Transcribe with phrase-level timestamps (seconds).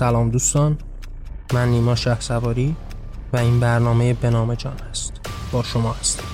[0.00, 0.78] سلام دوستان.
[1.54, 2.76] من نیما شه سواری
[3.32, 5.12] و این برنامه به نام جان است
[5.52, 6.24] با شما هستم.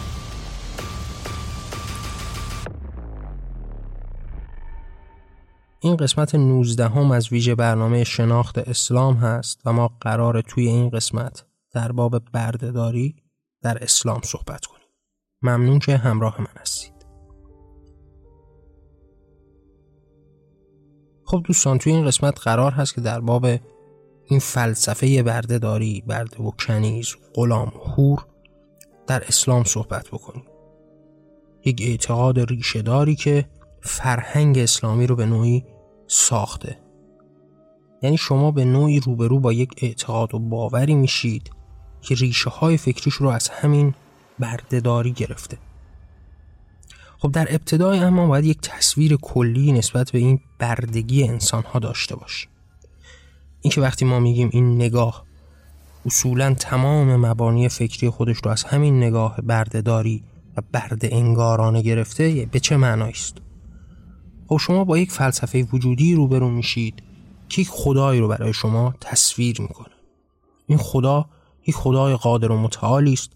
[5.80, 10.90] این قسمت 19 هم از ویژه برنامه شناخت اسلام هست و ما قرار توی این
[10.90, 13.16] قسمت در باب بردهداری
[13.62, 14.88] در اسلام صحبت کنیم.
[15.42, 16.95] ممنون که همراه من هستید.
[21.28, 23.46] خب دوستان توی این قسمت قرار هست که در باب
[24.24, 28.26] این فلسفه بردهداری برده و کنیز غلام هور
[29.06, 30.44] در اسلام صحبت بکنیم.
[31.64, 33.44] یک اعتقاد ریشهداری که
[33.80, 35.64] فرهنگ اسلامی رو به نوعی
[36.06, 36.78] ساخته.
[38.02, 41.50] یعنی شما به نوعی روبرو با یک اعتقاد و باوری میشید
[42.00, 43.94] که ریشه های فکریش رو از همین
[44.38, 45.58] بردهداری گرفته.
[47.18, 52.16] خب در ابتدای اما باید یک تصویر کلی نسبت به این بردگی انسان ها داشته
[52.16, 52.50] باشیم
[53.60, 55.24] اینکه وقتی ما میگیم این نگاه
[56.06, 60.24] اصولا تمام مبانی فکری خودش رو از همین نگاه بردهداری
[60.56, 63.36] و برده انگارانه گرفته به چه معنایی است؟
[64.48, 67.02] خب شما با یک فلسفه وجودی روبرو میشید
[67.48, 69.94] که یک خدایی رو برای شما تصویر می‌کنه.
[70.66, 71.26] این خدا
[71.66, 73.30] یک خدای قادر و متعالی است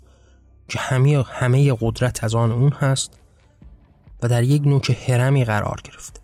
[0.69, 3.20] که همه همه قدرت از آن اون هست
[4.23, 6.21] و در یک نوک هرمی قرار گرفته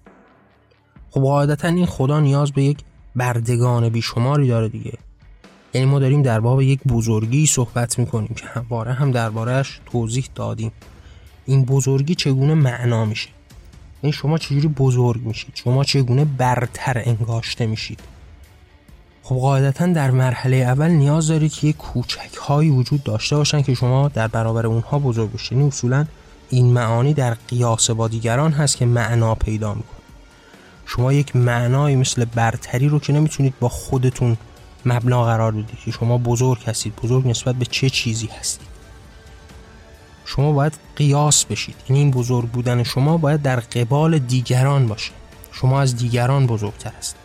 [1.11, 2.79] خب قاعدتا این خدا نیاز به یک
[3.17, 4.93] بردگان بیشماری داره دیگه.
[5.75, 10.73] یعنی ما داریم در باب یک بزرگی صحبت می‌کنیم که همواره هم دربارهش توضیح دادیم.
[11.47, 13.37] این بزرگی چگونه معنا میشه؟ این
[14.03, 18.01] یعنی شما چجوری بزرگ میشید؟ شما چگونه برتر انگاشته میشید؟
[19.23, 23.75] خب قاعدتا در مرحله اول نیاز دارید که یک کوچک هایی وجود داشته باشن که
[23.75, 25.59] شما در برابر اونها بزرگ بشید.
[25.59, 25.71] یعنی
[26.51, 29.97] این معانی در قیاس با دیگران هست که معنا پیدا می‌کنه.
[30.87, 34.37] شما یک معنایی مثل برتری رو که نمی‌تونید با خودتون
[34.87, 38.69] مبنا قرار بدید که شما بزرگ هستید بزرگ نسبت به چه چیزی هستید.
[40.25, 41.77] شما باید قیاس بشید.
[41.89, 45.13] یعنی این بزرگ بودن شما باید در قبال دیگران باشه.
[45.53, 47.21] شما از دیگران بزرگتر هستید.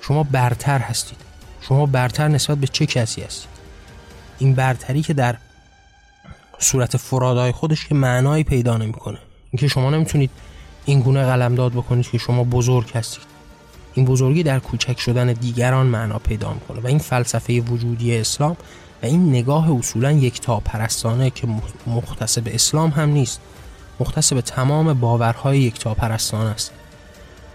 [0.00, 1.18] شما برتر هستید.
[1.60, 3.50] شما برتر نسبت به چه کسی هستید؟
[4.38, 5.36] این برتری که در
[6.62, 9.18] صورت فرادای خودش که معنایی پیدا نمی‌کنه.
[9.50, 10.30] اینکه شما نمی‌تونید
[10.84, 13.24] این گونه قلمداد بکنید که شما بزرگ هستید.
[13.94, 18.56] این بزرگی در کوچک شدن دیگران معنا پیدا می‌کنه و این فلسفه وجودی اسلام
[19.02, 21.48] و این نگاه اصولا یکتا پرستانه که
[21.86, 23.40] مختص به اسلام هم نیست.
[24.00, 26.70] مختص به تمام باورهای یکتا پرستانه است.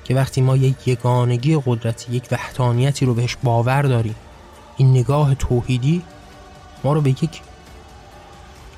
[0.04, 4.16] که وقتی ما یک یگانگی قدرتی یک وحدانیتی رو بهش باور داریم
[4.78, 6.02] این نگاه توحیدی
[6.84, 7.42] ما رو به یک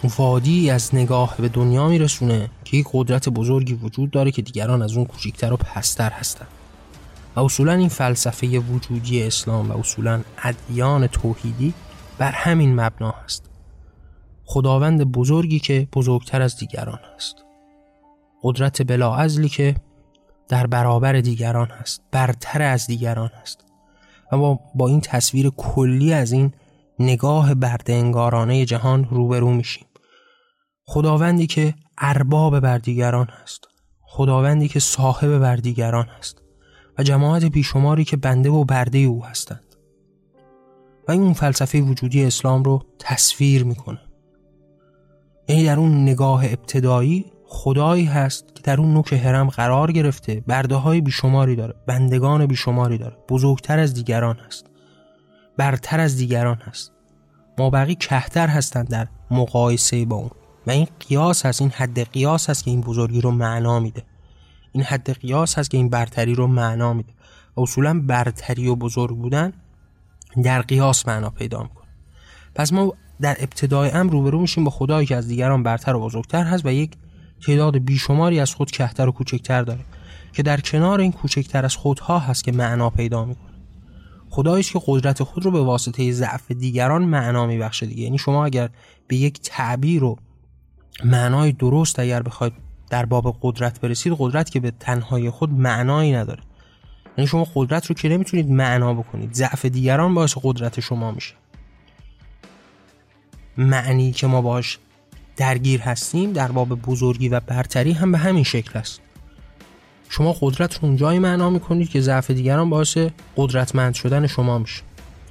[0.04, 4.98] وادی از نگاه به دنیا میرسونه که یک قدرت بزرگی وجود داره که دیگران از
[4.98, 6.48] اون کوچیکتر و پستر هستن.
[7.36, 11.74] و اصولا این فلسفه وجودی اسلام و اصولا ادیان توحیدی
[12.18, 13.50] بر همین مبنا هست.
[14.46, 17.36] خداوند بزرگی که بزرگتر از دیگران است
[18.44, 19.76] قدرت بلا ازلی که
[20.48, 23.66] در برابر دیگران هست برتر از دیگران هست.
[24.32, 24.38] و
[24.76, 26.54] با, این تصویر کلی از این
[27.00, 29.86] نگاه برده انگارانه جهان روبرو میشیم.
[30.92, 33.68] خداوندی که ارباب بر دیگران هست.
[34.02, 36.42] خداوندی که صاحب بر دیگران هست.
[36.98, 39.76] و جماعت بیشماری که بنده و برده او هستند.
[41.08, 44.00] و این اون فلسفه وجودی اسلام رو تصویر می‌کنه.
[45.48, 50.76] یعنی در اون نگاه ابتدایی خدایی هست که در اون نوک هرم قرار گرفته برده
[50.76, 54.66] های بیشماری داره بندگان بیشماری داره بزرگتر از دیگران هست
[55.58, 56.92] برتر از دیگران هست.
[57.58, 60.39] ما بقی کهتر هستند در مقایسه با اون.
[60.68, 64.04] و این قیاس هست این حد قیاس هست که این بزرگی رو معنا میده.
[64.72, 67.14] این حد قیاس هست که این برتری رو معنا میده.
[67.58, 69.54] و اصولا برتری و بزرگ بودن
[70.44, 71.88] در قیاس معنا پیدا می‌کنه.
[72.56, 76.44] پس ما در ابتدای امر روبرو میشیم با خدایی که از دیگران برتر و بزرگتر
[76.44, 76.92] هست و یک
[77.46, 79.86] تعداد بیشماری از خود کهتر و کوچکتر داره
[80.34, 83.50] که در کنار این کوچکتر از خودها هست که معنا پیدا می‌کنه.
[84.30, 88.04] خدایی که قدرت خود رو به واسطه ضعف دیگران معنا میبخشه دیگه.
[88.04, 88.70] یعنی شما اگر
[89.08, 90.18] به یک تعبیر و
[91.04, 92.54] معنای درست اگر بخواید
[92.90, 96.44] در باب قدرت برسید قدرت که به تنهای خود معنایی نداره.
[97.18, 99.34] یعنی شما قدرت رو که نمی‌تونید معنا بکنید.
[99.34, 101.34] ضعف دیگران باعث قدرت شما میشه.
[103.58, 104.78] معنی که ما باش
[105.38, 109.02] درگیر هستیم در باب بزرگی و برتری هم به همین شکل است.
[110.10, 112.98] شما قدرت رو اونجایی معنا می‌کنید که ضعف دیگران باعث
[113.36, 114.82] قدرتمند شدن شما میشه.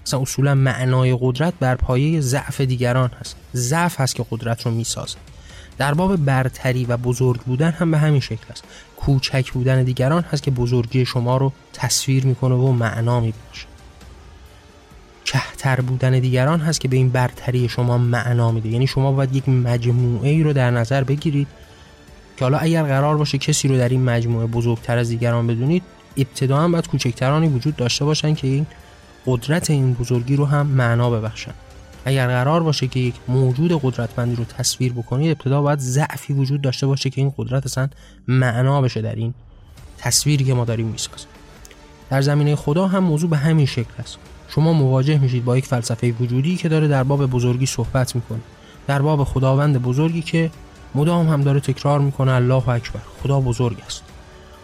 [0.07, 3.37] مثلا اصولا معنای قدرت بر پایه ضعف دیگران هست.
[3.55, 5.17] ضعف هست که قدرت رو می‌سازه.
[5.79, 8.65] در باب برتری و بزرگ بودن هم به همین شکل است.
[8.97, 13.67] کوچک بودن دیگران هست که بزرگی شما رو تصویر می‌کنه و معنا میبخشه.
[15.25, 18.69] کهتر بودن دیگران هست که به این برتری شما معنا میده.
[18.69, 21.49] یعنی شما باید یک مجموعه ای رو در نظر بگیرید
[22.37, 25.83] که حالا اگر قرار باشه کسی رو در این مجموعه بزرگتر از دیگران بدونید
[26.17, 28.67] ابتدا باید کوچکترانی وجود داشته باشن که این
[29.27, 31.55] قدرت این بزرگی رو هم معنا ببخشن.
[32.09, 36.87] اگر قرار باشه که یک موجود قدرتمندی رو تصویر بکنید ابتدا باید ضعفی وجود داشته
[36.87, 37.89] باشه که این قدرت اصلا
[38.29, 39.35] معنا بشه در این
[39.99, 41.29] تصویری که ما داریم می‌سازیم.
[42.11, 44.19] در زمینه خدا هم موضوع به همین شکل است.
[44.49, 48.41] شما مواجه میشید با یک فلسفه وجودی که داره در باب بزرگی صحبت می‌کنه.
[48.87, 50.51] در باب خداوند بزرگی که
[50.95, 54.03] مدام هم داره تکرار می‌کنه الله اکبر خدا بزرگ است.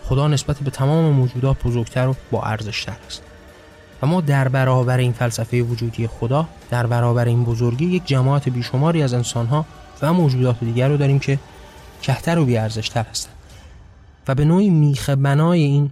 [0.04, 3.22] خدا نسبت به تمام موجودات بزرگتر و با ارزشتر است.
[4.04, 9.02] و ما در برابر این فلسفه وجودی خدا در برابر این بزرگی یک جماعت بیشماری
[9.02, 9.66] از انسانها
[10.02, 11.38] و موجودات دیگر رو داریم که
[12.02, 13.34] کهتر و بیارزشتر هستند.
[14.28, 15.90] و به نوعی میخ بنای این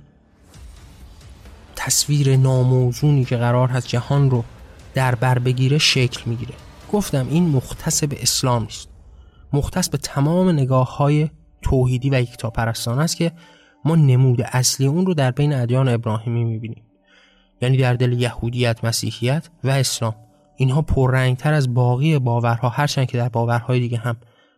[1.76, 4.44] تصویر ناموزونی که قرار هست جهان رو
[4.94, 6.54] در بر بگیره شکل می‌گیره.
[6.92, 8.88] گفتم این مختص به اسلام نیست.
[9.52, 11.28] مختص به تمام نگاه های
[11.62, 13.32] توحیدی و یکتاپرستانه است که
[13.84, 16.82] ما نمود اصلی اون رو در بین ادیان ابراهیمی می‌بینیم.
[17.62, 20.14] یعنی در دل یهودیت مسیحیت و اسلام.
[20.56, 24.16] اینها پررنگتر از باقی باورها هرچند که در باورهای دیگه هم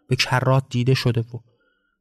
[0.09, 1.39] به کرات دیده شده و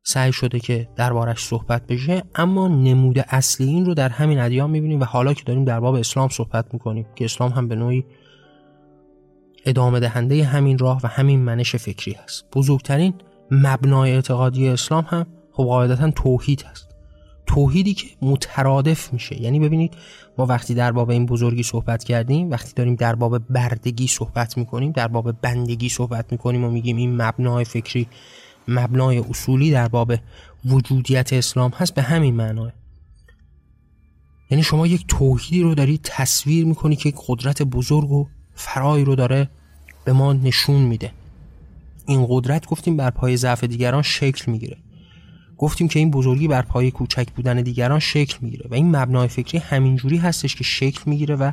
[0.04, 5.02] سعی شده که دربارش صحبت بشه اما نمود اصلی این رو در همین ادیان می‌بینیم
[5.02, 8.06] و حالا که داریم در باب اسلام صحبت می‌کنیم که اسلام هم به نوعی
[9.66, 12.46] ادامه دهنده همین راه و همین منش فکری هست.
[12.54, 13.14] بزرگترین
[13.52, 16.93] مبنای اعتقادی اسلام هم خب قاعدتا توحید هست.
[17.54, 19.42] توحیدی که مترادف میشه.
[19.42, 19.94] یعنی ببینید
[20.38, 24.92] ما وقتی در باب این بزرگی صحبت کردیم وقتی داریم در باب بردگی صحبت می‌کنیم
[24.92, 28.08] در باب بندگی صحبت می‌کنیم و میگیم این مبنای فکری
[28.68, 30.14] مبنای اصولی در باب
[30.66, 32.72] وجودیت اسلام هست به همین معناه.
[34.50, 39.50] یعنی شما یک توحیدی رو دارید تصویر می‌کنی که قدرت بزرگ و فرایی رو داره
[40.06, 41.12] به ما نشون میده.
[42.08, 44.78] این قدرت گفتیم بر پای ضعف دیگران شکل می‌گیره.
[45.64, 49.58] گفتیم که این بزرگی بر پای کوچک بودن دیگران شکل می‌گیره و این مبنای فکری
[49.58, 51.52] همینجوری هستش که شکل می‌گیره و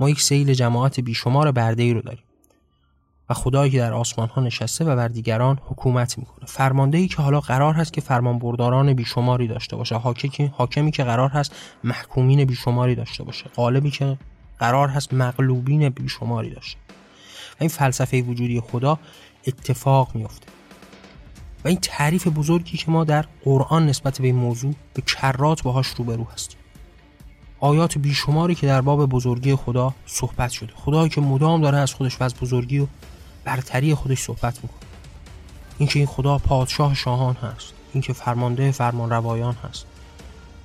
[0.00, 2.22] ما یک سیل جماعت بیشمار برده ای رو داریم.
[3.30, 6.46] و خدایی که در آسمان ها نشسته و بر دیگران حکومت می‌کنه.
[6.46, 9.96] فرماندهی که حالا قرار هست که فرمان برداران بیشماری داشته باشه.
[10.56, 11.54] حاکمی که قرار هست
[11.84, 13.44] محکومین بیشماری داشته باشه.
[13.54, 14.18] قالبی که
[14.58, 16.78] قرار هست مغلوبین بیشماری داشته
[17.52, 18.98] و این فلسفه وجودی خدا
[19.46, 20.46] اتفاق میفته
[21.64, 25.86] و این تعریف بزرگی که ما در قرآن نسبت به این موضوع به کرات باهاش
[25.86, 26.58] روبرو هستیم.
[27.60, 30.72] آیات بیشماری که در باب بزرگی خدا صحبت شده.
[30.74, 32.86] خدایی که مدام داره از خودش و از بزرگی و
[33.44, 34.80] برتری خودش صحبت می‌کنه.
[35.78, 37.72] اینکه این خدا پادشاه شاهان هست.
[37.92, 39.86] اینکه فرمانده فرمان روایان هست.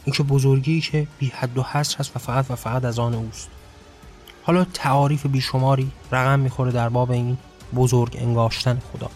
[0.06, 3.50] اینکه بزرگی که بی حد و حصر هست و فقط و فقط از آن اوست.
[4.44, 7.38] حالا تعاریف بیشماری رقم می‌خوره در باب این
[7.76, 9.10] بزرگ انگاشتن خدا.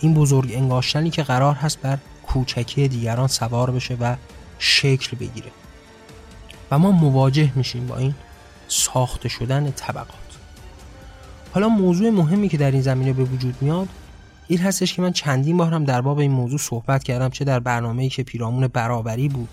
[0.00, 4.16] این بزرگ انگاشتنی که قرار هست بر کوچکی دیگران سوار بشه و
[4.58, 5.50] شکل بگیره.
[6.70, 8.14] و ما مواجه میشیم با این
[8.68, 10.08] ساخته شدن طبقات.
[11.54, 13.88] حالا موضوع مهمی که در این زمینه به وجود میاد
[14.48, 17.60] این هستش که من چندین بار هم در باب این موضوع صحبت کردم چه در
[17.60, 19.48] برنامه‌ای که پیرامون برابری بود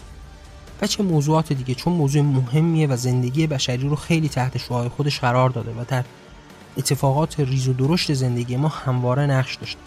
[0.81, 5.19] و چه موضوعات دیگه چون موضوع مهمیه و زندگی بشری رو خیلی تحت شعاع خودش
[5.19, 6.03] قرار داده و در
[6.77, 9.79] اتفاقات ریز و درشت زندگی ما همواره نقش داشته.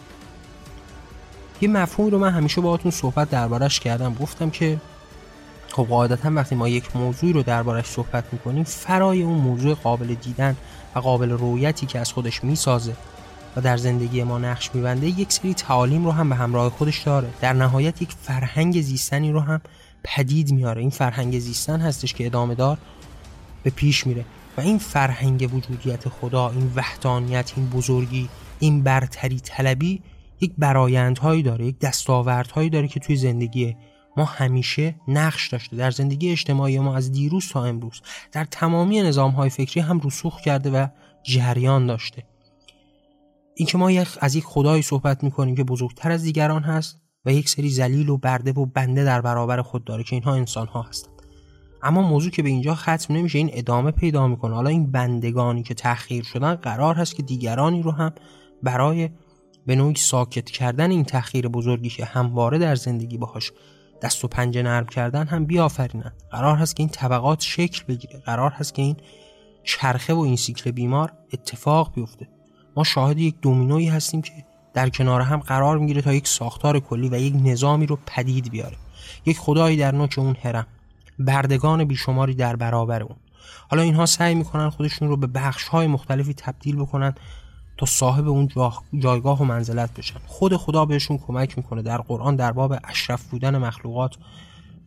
[1.60, 4.14] یه مفهومی رو من همیشه باهاتون صحبت دربارش کردم.
[4.14, 4.78] گفتم که
[5.68, 10.56] خب قاعدتا وقتی ما یک موضوعی رو دربارش صحبت می‌کنیم فرای اون موضوع قابل دیدن
[10.94, 12.96] و قابل رویتی که از خودش می‌سازه
[13.56, 17.28] و در زندگی ما نقش میبنده یک سری تعالیم رو هم به همراه خودش داره.
[17.40, 19.60] در نهایت یک فرهنگ زیستنی رو هم
[20.04, 20.80] پدید میاره.
[20.80, 22.78] این فرهنگ زیستن هستش که ادامه دار
[23.62, 24.24] به پیش میره.
[24.56, 30.02] و این فرهنگ وجودیت خدا این وحدانیت این بزرگی این برتری طلبی
[30.40, 33.76] یک برایندهایی داره یک دستاوردهایی داره که توی زندگی
[34.16, 35.76] ما همیشه نقش داشته.
[35.76, 38.00] در زندگی اجتماعی ما از دیروز تا امروز
[38.32, 40.86] در تمامی نظام های فکری هم رسوخ کرده و
[41.22, 42.22] جریان داشته.
[43.54, 43.90] اینکه ما
[44.20, 48.16] از یک خدایی صحبت می‌کنیم که بزرگتر از دیگران هست و یک سری زلیل و
[48.16, 51.12] برده و بنده در برابر خود داره که اینها انسان ها هستند.
[51.82, 54.54] اما موضوع که به اینجا ختم نمیشه این ادامه پیدا می‌کنه.
[54.54, 58.12] حالا این بندگانی که تأخیر شدن قرار هست که دیگرانی رو هم
[58.62, 59.10] برای
[59.68, 63.52] به نوعی ساکت کردن این تأخیر بزرگی که همواره در زندگی باهاش
[64.02, 66.12] دست و پنجه نرم کردن هم بیافرینن.
[66.30, 68.18] قرار هست که این طبقات شکل بگیره.
[68.18, 68.96] قرار هست که این
[69.64, 72.28] چرخه و این سیکل بیمار اتفاق بیفته.
[72.76, 74.32] ما شاهد یک دومینویی هستیم که
[74.74, 78.76] در کنار هم قرار می‌گیره تا یک ساختار کلی و یک نظامی رو پدید بیاره.
[79.26, 80.66] یک خدایی در نوک اون هرم
[81.18, 83.16] بردگان بیشماری در برابر اون.
[83.70, 87.14] حالا اینها سعی می‌کنن خودشون رو به بخش های مختلفی تبدیل بکنن
[87.78, 88.48] تا صاحب اون
[88.98, 90.18] جایگاه و منزلت بشن.
[90.26, 91.82] خود خدا بهشون کمک می‌کنه.
[91.82, 94.16] در قرآن در باب اشرف بودن مخلوقات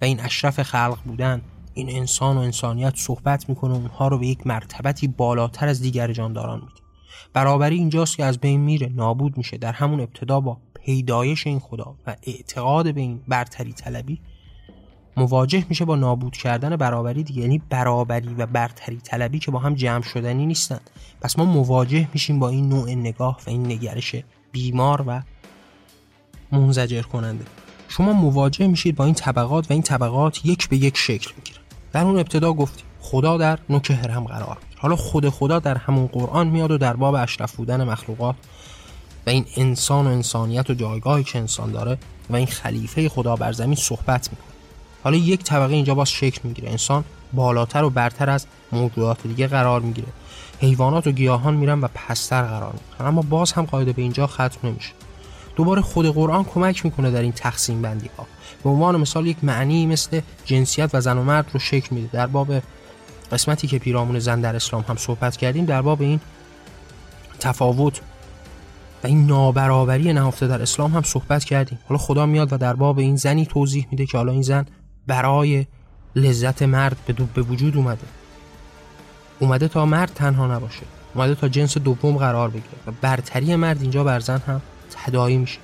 [0.01, 1.41] و این اشرف خلق بودن
[1.73, 6.59] این انسان و انسانیت صحبت می‌کنه اونها رو به یک مرتبتی بالاتر از دیگر جانداران
[6.59, 6.81] میده.
[7.33, 9.57] برابری اینجاست که از بین میره نابود میشه.
[9.57, 14.21] در همون ابتدا با پیدایش این خدا و اعتقاد به این برتری طلبی
[15.17, 17.41] مواجه میشه با نابود کردن برابری دیگه.
[17.41, 20.79] یعنی برابری و برتری طلبی که با هم جمع شدنی نیستن.
[21.21, 24.15] پس ما مواجه میشیم با این نوع نگاه و این نگرش
[24.51, 25.21] بیمار و
[26.51, 27.45] منزجر کننده.
[27.87, 31.59] شما مواجه میشید با این طبقات و این طبقات یک به یک شکل می‌گیره
[31.91, 36.47] در اون ابتدا گفتیم خدا در نوک هرم قرار حالا خود خدا در همون قرآن
[36.47, 38.35] میاد و در باب اشرف بودن مخلوقات
[39.27, 41.97] و این انسان و انسانیت و جایگاهی که انسان داره
[42.29, 44.50] و این خلیفه خدا بر زمین صحبت می‌کنه.
[45.03, 46.69] حالا یک طبقه اینجا باز شکل می‌گیره.
[46.69, 47.03] انسان
[47.33, 50.07] بالاتر و برتر از موجودات دیگه قرار می‌گیره.
[50.59, 54.57] حیوانات و گیاهان میرن و پستر قرار می‌گیرن اما باز هم قاعده به اینجا ختم
[54.63, 54.91] نمیشه.
[55.55, 58.27] دوباره خود قرآن کمک می‌کنه در این تقسیم بندی ها
[58.63, 62.09] به عنوان مثال یک معنی مثل جنسیت و زن و مرد رو شکل میده.
[62.13, 62.53] در باب
[63.31, 66.19] قسمتی که پیرامون زن در اسلام هم صحبت کردیم در باب این
[67.39, 68.01] تفاوت
[69.03, 71.79] و این نابرابری نهفته در اسلام هم صحبت کردیم.
[71.89, 74.65] حالا خدا میاد و در باب این زنی توضیح میده که حالا این زن
[75.07, 75.65] برای
[76.15, 76.97] لذت مرد
[77.33, 78.07] به وجود اومده.
[79.39, 80.83] اومده تا مرد تنها نباشه.
[81.15, 82.77] اومده تا جنس دوم قرار بگیره.
[82.87, 84.61] و برتری مرد اینجا بر زن هم
[85.05, 85.59] تدایی میشه.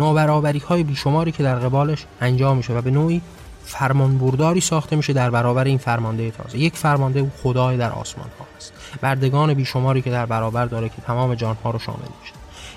[0.00, 3.22] نابرابری های بیشماری که در قبالش انجام میشه و به نوعی
[3.64, 6.58] فرمان برداری ساخته میشه در برابر این فرمانده تازه.
[6.58, 8.72] یک فرمانده او خدای در آسمان ها است.
[9.00, 12.34] بردگان بیشماری که در برابر داره که تمام جانها رو شامل میشه.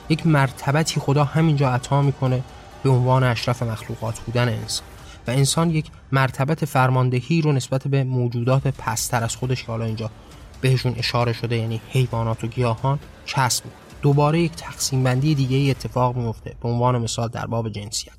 [0.09, 2.43] یک مرتبتی خدا همینجا عطا می‌کنه
[2.83, 4.87] به عنوان اشرف مخلوقات بودن انسان.
[5.27, 10.11] و انسان یک مرتبت فرماندهی رو نسبت به موجودات پستر از خودش که حالا اینجا
[10.61, 13.63] بهشون اشاره شده یعنی حیوانات و گیاهان کسب
[14.01, 18.13] دوباره یک تقسیم بندی دیگه ای اتفاق میفته به عنوان مثال در باب جنسیت.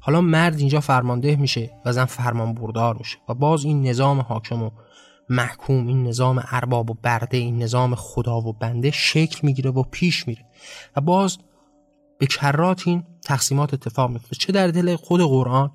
[0.00, 4.62] حالا مرد اینجا فرمانده میشه و زن فرمان بردار میشه و باز این نظام حاکم
[4.62, 4.70] و
[5.28, 10.28] محکوم این نظام ارباب و برده این نظام خدا و بنده شکل می‌گیره و پیش
[10.28, 10.44] میره.
[10.96, 11.38] و باز
[12.18, 15.70] به کرات این تقسیمات اتفاق میفته چه در دل خود قرآن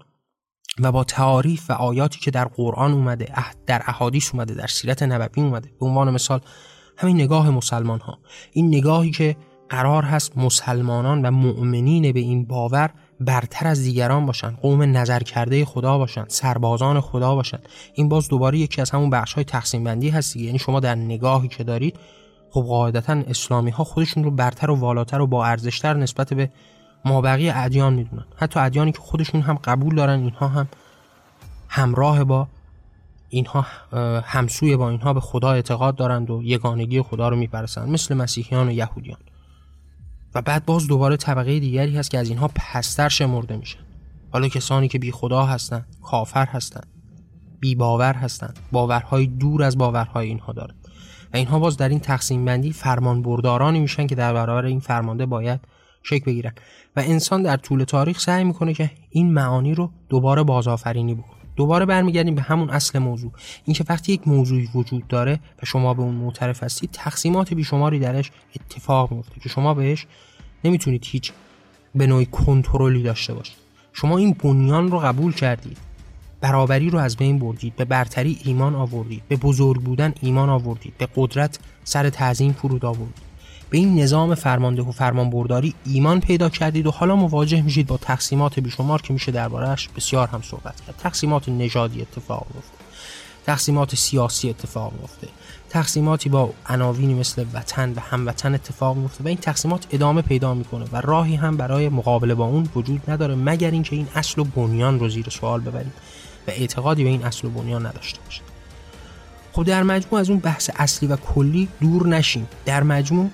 [0.79, 3.33] و با تعاریف و آیاتی که در قرآن اومده
[3.65, 5.69] در احادیث اومده در سیرت نبوی اومده.
[5.79, 6.39] به عنوان مثال
[6.97, 8.17] همین نگاه مسلمان ها
[8.51, 9.35] این نگاهی که
[9.69, 15.65] قرار هست مسلمانان و مؤمنین به این باور برتر از دیگران باشن قوم نظر کرده
[15.65, 17.59] خدا باشن سربازان خدا باشن.
[17.93, 21.47] این باز دوباره یکی از همون بخش های تقسیم بندی هست یعنی شما در نگاهی
[21.47, 21.95] که دارید
[22.51, 26.49] خب قاعدتا اسلامی ها خودشون رو برتر و والاتر و با ارزشتر نسبت به
[27.06, 28.25] مابقی ادیان می‌دونن.
[28.36, 30.68] حتی ادیانی که خودشون هم قبول دارن اینها هم
[31.68, 32.48] همراه با
[33.29, 33.65] اینها
[34.24, 38.72] همسوی با اینها به خدا اعتقاد دارند و یگانگی خدا رو می‌پرسند مثل مسیحیان و
[38.72, 39.20] یهودیان.
[40.36, 43.79] و بعد باز دوباره طبقه دیگری هست که از اینها پستر شمرده میشن.
[44.32, 46.88] حالا کسانی که بی خدا هستند کافر هستند
[47.60, 50.88] بی باور هستند باورهای دور از باورهای اینها دارند
[51.34, 55.25] و اینها باز در این تقسیم بندی فرمان بردارانی میشن که در برابر این فرمانده
[55.25, 55.60] باید
[56.03, 56.53] شکل بگیرن.
[56.96, 61.39] و انسان در طول تاریخ سعی می‌کنه که این معانی رو دوباره بازآفرینی بکنه.
[61.56, 63.32] دوباره برمیگردیم به همون اصل موضوع.
[63.65, 68.32] اینکه وقتی یک موضوعی وجود داره و شما به اون معترف هستید تقسیمات بیشماری درش
[68.56, 70.08] اتفاق میفته که شما بهش
[70.63, 71.32] نمی‌تونید هیچ
[71.96, 73.58] به نوعی کنترلی داشته باشید.
[73.94, 75.77] شما این بنیان رو قبول کردید.
[76.41, 77.75] برابری رو از بین بردید.
[77.75, 79.24] به برتری ایمان آوردید.
[79.27, 80.94] به بزرگ بودن ایمان آوردید.
[80.98, 83.28] به قدرت سر تعظیم فرود آوردید.
[83.69, 88.59] به این نظام فرمانده و فرمانبرداری ایمان پیدا کردید و حالا مواجه میشید با تقسیمات
[88.59, 90.95] بیشمار که میشه دربارهش بسیار هم صحبت کرد.
[90.97, 92.77] تقسیمات نژادی اتفاق میفته
[93.45, 95.27] تقسیمات سیاسی اتفاق میفته
[95.69, 100.85] تقسیماتی با عناوینی مثل وطن و هموطن اتفاق میفته و این تقسیمات ادامه پیدا می‌کنه
[100.91, 104.99] و راهی هم برای مقابله با اون وجود نداره مگر اینکه این اصل و بنیان
[104.99, 105.93] رو زیر سوال ببرید
[106.47, 108.43] و اعتقادی به این اصل و بنیان نداشته باشید
[109.53, 112.47] خب در مجموع از اون بحث اصلی و کلی دور نشیم.
[112.65, 113.29] در مجموع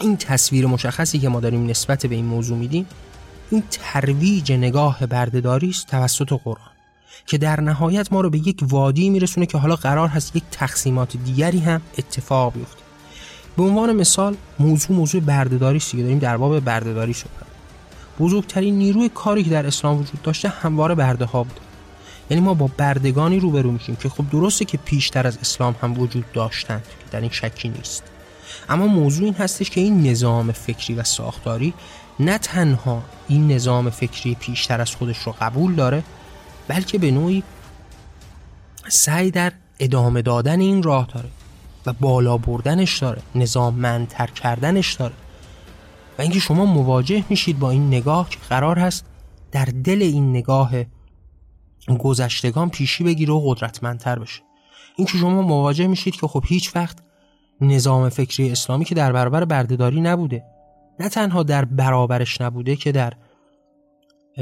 [0.00, 2.86] این تصویر مشخصی که ما داریم نسبت به این موضوع میدیم
[3.50, 6.70] این ترویج نگاه بردهداری است توسط قرآن
[7.26, 11.16] که در نهایت ما رو به یک وادی میرسونه که حالا قرار هست یک تقسیمات
[11.16, 12.82] دیگری هم اتفاق بیفته.
[13.56, 17.46] به عنوان مثال موضوع موضوع بردهداری است که داریم در باب بردهداری صحبت
[18.20, 21.60] بزرگترین نیروی کاری که در اسلام وجود داشته همواره برده ها بود
[22.30, 26.32] یعنی ما با بردگانی روبرو میشیم که خب درسته که پیشتر از اسلام هم وجود
[26.32, 28.09] داشتند که در این شکی نیست.
[28.68, 31.74] اما موضوع این هستش که این نظام فکری و ساختاری
[32.20, 36.02] نه تنها این نظام فکری پیشتر از خودش رو قبول داره
[36.68, 37.42] بلکه به نوعی
[38.88, 41.28] سعی در ادامه دادن این راه داره
[41.86, 45.14] و بالا بردنش داره نظاممندتر کردنش داره.
[46.18, 49.04] و اینکه شما مواجه میشید با این نگاه که قرار هست
[49.52, 50.72] در دل این نگاه
[51.98, 54.42] گذشتگان پیشی بگیره و قدرتمندتر بشه.
[54.96, 56.98] اینکه شما مواجه میشید که خب هیچ وقت
[57.60, 60.44] نظام فکری اسلامی که در برابر بردهداری نبوده.
[61.00, 63.12] نه تنها در برابرش نبوده که در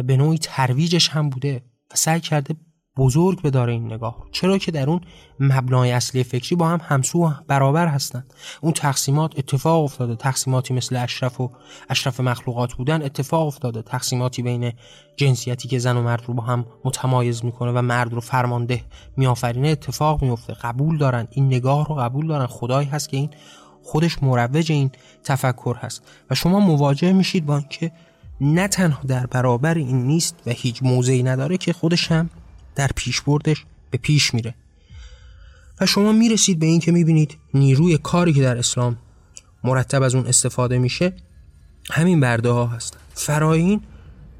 [0.04, 2.54] به نوعی ترویجش هم بوده و سعی کرده
[2.98, 5.00] بزرگ به داره این نگاه چرا که در اون
[5.40, 8.34] مبنای اصلی فکری با هم همسو و برابر هستند.
[8.60, 10.16] اون تقسیمات اتفاق افتاده.
[10.16, 11.50] تقسیماتی مثل اشرف و
[11.88, 13.82] اشرف مخلوقات بودن اتفاق افتاده.
[13.82, 14.72] تقسیماتی بین
[15.16, 18.84] جنسیتی که زن و مرد رو با هم متمایز می‌کنه و مرد رو فرمانده
[19.16, 21.28] میآفرینه اتفاق میفته قبول دارن.
[21.30, 22.46] این نگاه رو قبول دارن.
[22.46, 23.30] خدایی هست که این
[23.82, 24.90] خودش مروج این
[25.24, 26.02] تفکر هست.
[26.30, 27.92] و شما مواجه میشید با اینکه
[28.40, 32.30] نه تنها در برابر این نیست و هیچ موضعی نداره که خودش هم
[32.78, 34.54] در پیش بردش به پیش میره.
[35.80, 38.98] و شما می‌رسید به این که می‌بینید نیروی کاری که در اسلام
[39.64, 41.12] مرتب از اون استفاده میشه
[41.90, 42.98] همین برده ها هستن.
[43.14, 43.80] فراین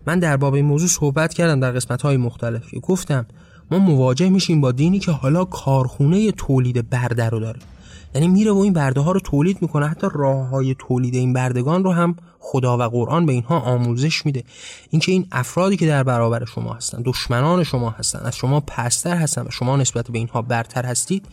[0.07, 3.27] من در باب این موضوع صحبت کردم در قسمت های مختلف گفتم
[3.71, 7.59] ما مواجه میشیم با دینی که حالا کارخونه تولید برده رو داره.
[8.15, 9.87] یعنی میره و این برده ها رو تولید می‌کنه.
[9.87, 14.45] حتی راه های تولید این بردگان رو هم خدا و قرآن به اینها آموزش میده.
[14.91, 19.43] اینکه این افرادی که در برابر شما هستن دشمنان شما هستن از شما پستر هستن
[19.43, 21.27] و شما نسبت به اینها برتر هستید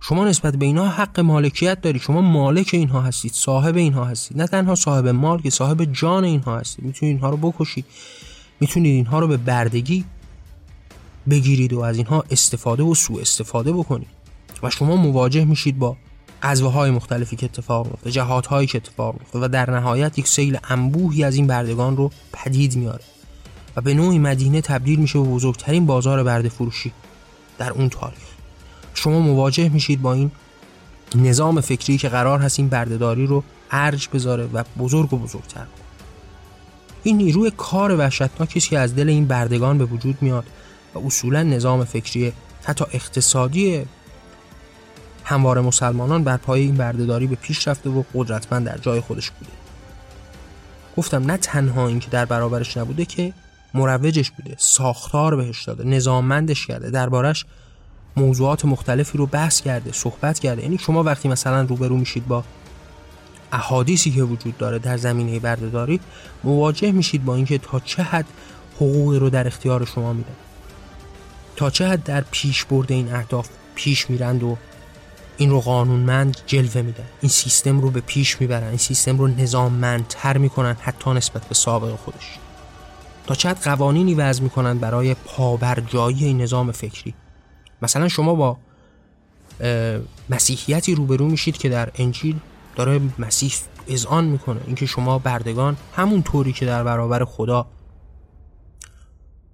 [0.00, 2.02] شما نسبت به اینها حق مالکیت دارید.
[2.02, 4.38] شما مالک اینها هستید صاحب اینها هستید.
[4.38, 6.84] نه تنها صاحب مال که صاحب جان اینها هستید.
[6.84, 7.84] می‌تونید اینها رو بکشید.
[8.60, 10.04] می‌تونید اینها رو به بردگی
[11.30, 14.19] بگیرید و از اینها استفاده و سوء استفاده بکنید.
[14.62, 15.96] و شما مواجه میشید با
[16.42, 20.28] غزوه های مختلفی که اتفاق میفته جهات هایی که اتفاق میفته و در نهایت یک
[20.28, 23.04] سیل انبوهی از این بردگان رو پدید میاره
[23.76, 26.92] و به نوعی مدینه تبدیل میشه به بزرگترین بازار برده فروشی
[27.58, 28.30] در اون تاریخ.
[28.94, 30.30] شما مواجه میشید با این
[31.14, 35.66] نظام فکری که قرار هست این بردهداری رو ارج بذاره و بزرگ و بزرگتر
[37.02, 40.44] این نیروی کار وحشتناکی که از دل این بردگان به وجود میاد
[40.94, 43.84] و اصولا نظام فکری حتی اقتصادی
[45.24, 49.52] هموار مسلمانان بر پای این بردهداری به پیش رفته و قدرتمند در جای خودش بوده.
[50.96, 53.32] گفتم نه تنها اینکه در برابرش نبوده که
[53.74, 57.44] مروجش بوده ساختار بهش داده نظاممندش کرده دربارش
[58.16, 60.62] موضوعات مختلفی رو بحث کرده صحبت کرده.
[60.62, 62.44] یعنی شما وقتی مثلا روبرو میشید با
[63.52, 66.00] احادیثی که وجود داره در زمینه بردهداری
[66.44, 68.26] مواجه میشید با اینکه تا چه حد
[68.76, 70.30] حقوقی رو در اختیار شما میده
[71.56, 74.56] تا چه حد در پیش برده این اهداف پیش میرند و
[75.40, 78.68] این رو قانونمند جلوه میدن این سیستم رو به پیش می‌برن.
[78.68, 82.38] این سیستم رو نظاممندتر می‌کنن حتی نسبت به سابق خودش.
[83.26, 87.14] تا چقدر قوانینی وضع می‌کنن برای پابرجایی این نظام فکری؟
[87.82, 88.56] مثلا شما با
[90.30, 92.36] مسیحیتی روبرو میشید که در انجیل
[92.76, 93.52] داره مسیح
[93.88, 94.60] اذعان می‌کنه.
[94.66, 97.66] اینکه شما بردگان همون طوری که در برابر خدا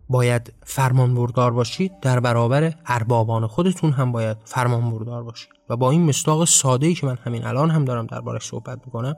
[0.09, 5.49] باید فرمان بردار باشید در برابر اربابان خودتون هم باید فرمان بردار باشید.
[5.69, 9.15] و با این مستاق ساده ای که من همین الان هم دارم دربارش صحبت می‌کنم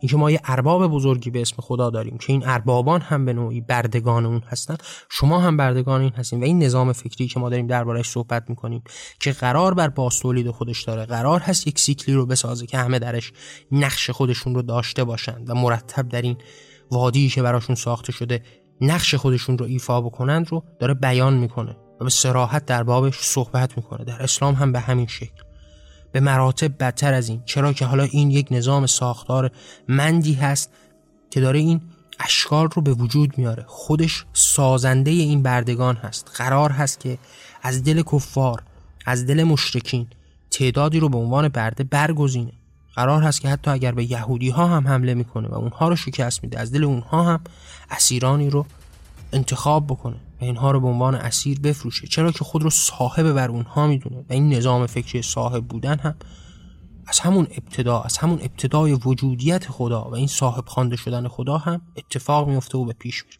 [0.00, 3.60] اینکه ما یه ارباب بزرگی به اسم خدا داریم که این اربابان هم به نوعی
[3.60, 4.76] بردگان اون هستن
[5.10, 8.82] شما هم بردگان این هستین و این نظام فکری که ما داریم دربارش صحبت می‌کنیم
[9.20, 12.98] که قرار بر باز تولید خودش داره قرار هست یک سیکلی رو بسازه که همه
[12.98, 13.32] درش
[13.72, 16.36] نقش خودشون رو داشته باشند و مرتب در این
[16.90, 18.42] وادی که براشون ساخته شده
[18.82, 23.76] نقش خودشون رو ایفا بکنند رو داره بیان می‌کنه و به سراحت در بابش صحبت
[23.76, 24.04] می‌کنه.
[24.04, 25.42] در اسلام هم به همین شکل.
[26.12, 27.42] به مراتب بدتر از این.
[27.44, 29.50] چرا که حالا این یک نظام ساختار
[29.88, 30.70] مندی هست
[31.30, 31.80] که داره این
[32.20, 33.64] اشکال رو به وجود میاره.
[33.66, 36.30] خودش سازنده این بردگان هست.
[36.34, 37.18] قرار هست که
[37.62, 38.62] از دل کفار
[39.06, 40.06] از دل مشرکین
[40.50, 42.52] تعدادی رو به عنوان برده برگزینه.
[42.94, 46.44] قرار هست که حتی اگر به یهودی ها هم حمله می‌کنه و اونها رو شکست
[46.44, 47.40] میده از دل اونها هم
[47.90, 48.66] اسیرانی رو
[49.32, 52.06] انتخاب بکنه و اینها رو به عنوان اسیر بفروشه.
[52.06, 56.14] چرا که خود رو صاحب بر اونها می‌دونه و این نظام فکری صاحب بودن هم
[57.06, 61.82] از همون ابتدا از همون ابتدای وجودیت خدا و این صاحب خوانده شدن خدا هم
[61.96, 63.38] اتفاق میفته و به پیش میره.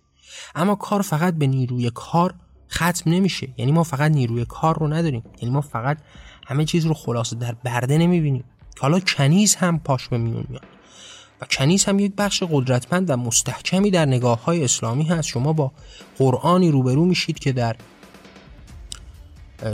[0.54, 2.34] اما کار فقط به نیروی کار
[2.70, 3.48] ختم نمیشه.
[3.56, 5.22] یعنی ما فقط نیروی کار رو نداریم.
[5.42, 5.98] یعنی ما فقط
[6.46, 8.44] همه چیز رو خلاصه در برده نمی‌بینیم.
[8.78, 10.66] حالا کنیز هم پاش به میون میاد.
[11.40, 15.28] و کنیز هم یک بخش قدرتمند و مستحکمی در نگاه های اسلامی هست.
[15.28, 15.72] شما با
[16.18, 17.76] قرآنی روبرو میشید که در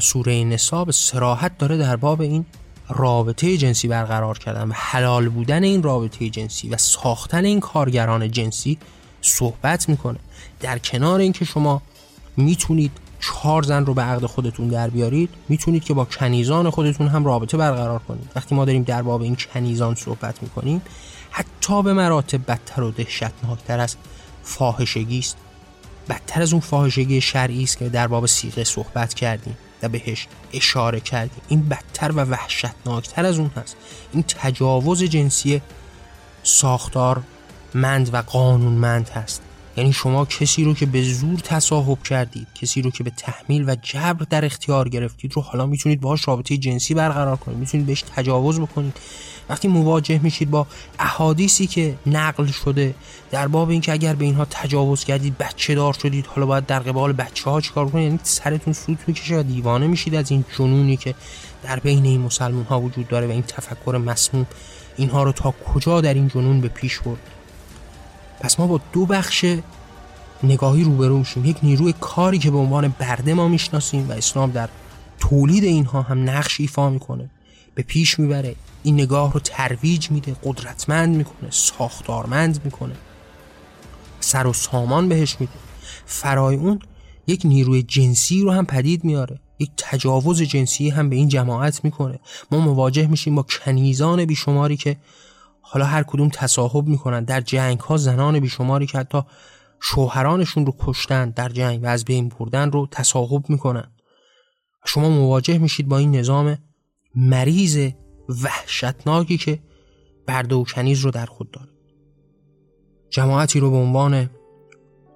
[0.01, 2.47] سوره نسا به سراحت داره در باب این
[2.89, 8.79] رابطه جنسی برقرار کردن و حلال بودن این رابطه جنسی و ساختن این کارگران جنسی
[9.23, 10.19] صحبت می‌کنه.
[10.61, 11.83] در کنار اینکه شما
[12.37, 17.25] می‌تونید چهار زن رو به عقد خودتون در بیارید می‌تونید که با کنیزان خودتون هم
[17.25, 18.31] رابطه برقرار کنید.
[18.37, 20.83] وقتی ما داریم در باب این کنیزان صحبت می‌کنیم
[21.31, 23.97] حتی به مراتب بدتر و دهشتناکتر از
[24.43, 25.37] فاحشگی است.
[26.09, 31.01] بدتر از اون فاحشگی شرعی است که در باب سیغه صحبت کردیم و بهش اشاره
[31.01, 31.43] کردیم.
[31.49, 33.77] این بدتر و وحشتناکتر از اون هست.
[34.13, 35.63] این تجاوز جنسی
[36.43, 37.23] ساختار
[37.75, 39.43] مند و قانونمند هست.
[39.79, 43.77] یعنی شما کسی رو که به زور تصاحب کردید کسی رو که به تحمیل و
[43.83, 48.61] جبر در اختیار گرفتید رو حالا می‌تونید باهاش رابطه جنسی برقرار کنید می‌تونید بهش تجاوز
[48.61, 48.97] بکنید.
[49.49, 50.67] وقتی مواجه میشید با
[50.99, 52.95] احادیثی که نقل شده
[53.31, 57.13] در باب اینکه اگر به اینها تجاوز کردید بچه دار شدید حالا باید در قبال
[57.13, 61.15] بچه ها چیکار کنید؟ یعنی سرتون سوت می‌کشه و دیوانه میشید از این جنونی که
[61.63, 64.47] در بین این مسلمان ها وجود داره و این تفکر مسموم.
[64.97, 67.38] اینها رو تا کجا در این جنون به پیش برد؟
[68.41, 69.45] پس ما با دو بخش
[70.43, 71.45] نگاهی روبرو میشیم.
[71.45, 74.69] یک نیروی کاری که به عنوان برده ما می‌شناسیم و اسلام در
[75.19, 77.31] تولید اینها هم نقش ایفا می‌کنه.
[77.75, 78.55] به پیش می‌بره.
[78.83, 82.95] این نگاه رو ترویج میده قدرتمند می‌کنه ساختارمند می‌کنه.
[84.21, 85.53] سر و سامان بهش میده.
[86.07, 86.81] فرای اون
[87.27, 92.19] یک نیروی جنسی رو هم پدید میاره یک تجاوز جنسی هم به این جماعت می‌کنه.
[92.51, 94.97] ما مواجه میشیم با کنیزان بیشماری که
[95.71, 97.25] حالا هر کدوم تصاحب می‌کنن.
[97.25, 99.23] در جنگ ها زنان بیشماری که حتی
[99.81, 103.93] شوهرانشون رو کشتن در جنگ و از بین بردن رو تصاحب می‌کنن.
[104.85, 106.59] شما مواجه میشید با این نظام
[107.15, 107.91] مریض
[108.29, 109.59] وحشتناکی که
[110.27, 111.69] برده و کنیز رو در خود داره.
[113.11, 114.31] جماعتی رو به عنوان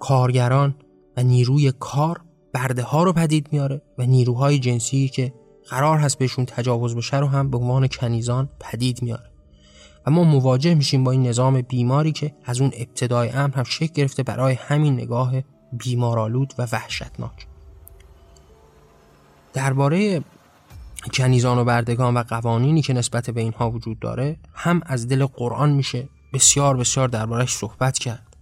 [0.00, 0.74] کارگران
[1.16, 2.20] و نیروی کار
[2.54, 5.34] برده ها رو پدید میاره و نیروهای جنسی که
[5.68, 9.32] قرار هست بهشون تجاوز بشه رو هم به عنوان کنیزان پدید میاره
[10.06, 13.92] و ما مواجه میشیم با این نظام بیماری که از اون ابتدای امر هم شکل
[13.92, 15.32] گرفته برای همین نگاه
[15.72, 17.46] بیمارالود و وحشتناک.
[19.52, 20.22] درباره
[21.14, 25.70] کنیزان و بردگان و قوانینی که نسبت به اینها وجود داره هم از دل قرآن
[25.70, 28.36] میشه بسیار بسیار دربارهش صحبت کرد.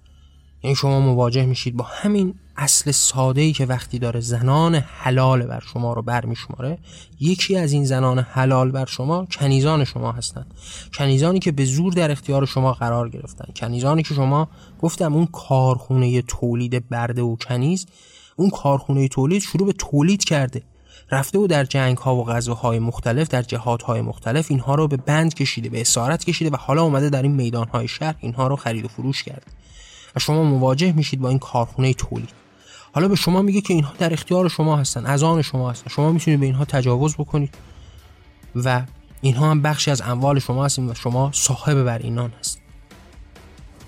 [0.62, 5.62] یعنی شما مواجه میشید با همین اصل ساده ای که وقتی داره زنان حلال بر
[5.72, 6.78] شما رو برمیشماره
[7.20, 10.54] یکی از این زنان حلال بر شما کنیزان شما هستند.
[10.94, 14.48] کنیزانی که به زور در اختیار شما قرار گرفتن کنیزانی که شما
[14.80, 17.86] گفتم اون کارخونه تولید برده و کنیز
[18.36, 20.62] اون کارخونه تولید شروع به تولید کرده.
[21.10, 24.96] رفته و در جنگ ها و غزوهای مختلف در جهات های مختلف اینها رو به
[24.96, 28.56] بند کشیده به اسارت کشیده و حالا اومده در این میدان های شهر اینها رو
[28.56, 29.46] خرید و فروش کرده.
[30.16, 32.49] و شما مواجه میشید با این کارخونه تولید.
[32.92, 35.90] حالا به شما میگه که اینها در اختیار شما هستن از آن شما هستن.
[35.90, 37.54] شما می‌تونید به اینها تجاوز بکنید
[38.54, 38.82] و
[39.20, 42.60] اینها هم بخشی از اموال شما هستیم و شما صاحب بر اینان هست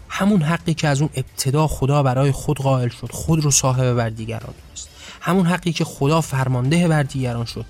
[0.08, 4.08] همون حقی که از اون ابتدا خدا برای خود قائل شد خود رو صاحب بر
[4.08, 4.88] دیگران است
[5.20, 7.66] همون حقی که خدا فرمانده بر دیگران شد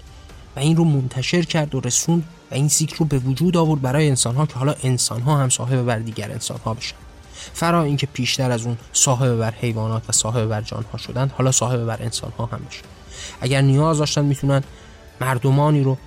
[0.56, 4.08] و این رو منتشر کرد و رسوند و این سیکل رو به وجود آورد برای
[4.08, 6.96] انسان ها که حالا انسان ها هم صاحب بر دیگر انسان ها بشن.
[7.54, 11.84] فرا اینکه پیشتر از اون صاحب بر حیوانات و صاحب بر جانها شدن حالا صاحب
[11.84, 12.82] بر انسان ها هم بشن
[13.40, 14.62] اگر نیاز داشتن می‌تونن
[15.20, 15.98] مردمانی رو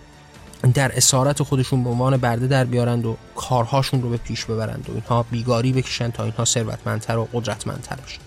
[0.74, 4.93] در اسارت خودشون به عنوان برده در بیارند و کارهاشون رو به پیش ببرند و
[4.93, 8.21] اینها بیگاری بکشن تا اینها ثروتمندتر و قدرتمندتر بشن.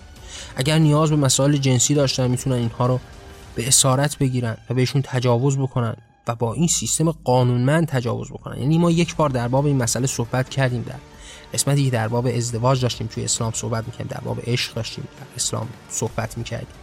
[0.55, 2.99] اگر نیاز به مسائل جنسی داشتن می‌تونن اینها رو
[3.55, 5.95] به اسارت بگیرن و بهشون تجاوز بکنن
[6.27, 8.57] و با این سیستم قانونمند تجاوز بکنن.
[8.57, 10.95] یعنی ما یک بار در باب این مسئله صحبت کردیم در
[11.53, 15.67] قسمتی در باب ازدواج داشتیم توی اسلام صحبت می‌کردیم در باب عشق داشتیم در اسلام
[15.89, 16.75] صحبت می‌کردیم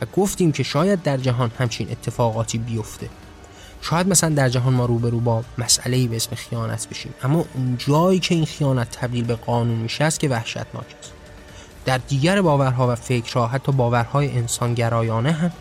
[0.00, 3.08] و گفتیم که شاید در جهان همچین اتفاقاتی بیفته.
[3.80, 7.14] شاید مثلا در جهان ما روبرو با مسئله به اسم خیانت بشیم.
[7.22, 11.12] اما اون جایی که این خیانت تبدیل به قانون میشه است که وحشتناک است.
[11.84, 15.52] در دیگر باورها و فکرها حتی باورهای انسانگرایانه هم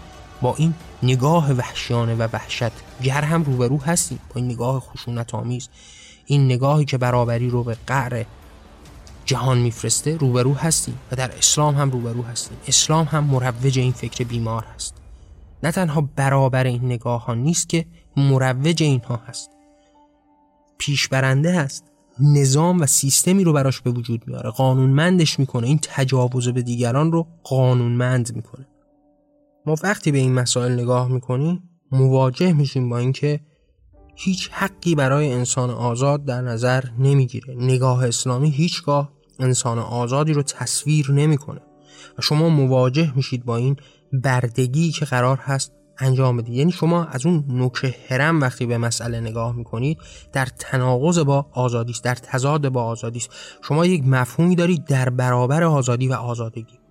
[0.41, 2.71] با این نگاه وحشیانه و وحشت
[3.03, 4.19] گر هم روبرو هستیم.
[4.29, 5.69] با این نگاه خشونت آمیز
[6.25, 8.25] این نگاهی که برابری رو به قعر
[9.25, 12.57] جهان میفرسته روبرو هستیم و در اسلام هم روبرو هستیم.
[12.67, 14.95] اسلام هم مروج این فکر بیمار هست.
[15.63, 17.85] نه تنها برابر این نگاه ها نیست که
[18.17, 19.49] مروج اینها هست.
[20.77, 21.83] پیشبرنده هست.
[22.19, 24.49] نظام و سیستمی رو براش به وجود میاره.
[24.49, 25.67] قانونمندش می‌کنه.
[25.67, 28.67] این تجاوز به دیگران رو قانونمند می‌کنه.
[29.65, 33.39] ما وقتی به این مسائل نگاه می‌کنیم مواجه میشیم با اینکه
[34.15, 37.55] هیچ حقی برای انسان آزاد در نظر نمی‌گیره.
[37.57, 41.61] نگاه اسلامی هیچگاه انسان آزادی رو تصویر نمی‌کنه.
[42.19, 43.75] و شما مواجه میشید با این
[44.13, 46.55] بردگی که قرار هست انجام بدید.
[46.55, 49.97] یعنی شما از اون نوک هرم وقتی به مسئله نگاه می‌کنید
[50.33, 53.29] در تناقض با آزادی است در تضاد با آزادی است
[53.61, 56.82] شما یک مفهومی دارید در برابر آزادی و آزادگی.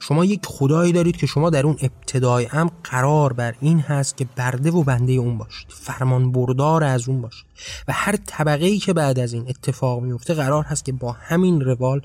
[0.00, 4.26] شما یک خدایی دارید که شما در اون ابتدای هم قرار بر این هست که
[4.36, 5.66] برده و بنده اون باشید.
[5.68, 7.46] فرمان بردار از اون باشید.
[7.88, 11.60] و هر طبقه ای که بعد از این اتفاق میفته قرار هست که با همین
[11.60, 12.00] روال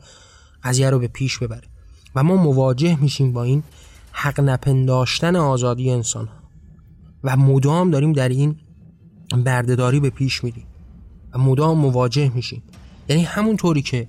[0.64, 1.68] قضیه رو به پیش ببره.
[2.16, 3.64] و ما مواجه میشیم با این
[4.12, 6.34] حق نپنداشتن آزادی انسان ها
[7.24, 8.56] و مدام داریم در این
[9.46, 10.66] بردهداری به پیش میریم.
[11.34, 12.64] و مدام مواجه میشیم.
[13.10, 14.08] یعنی همون طوری که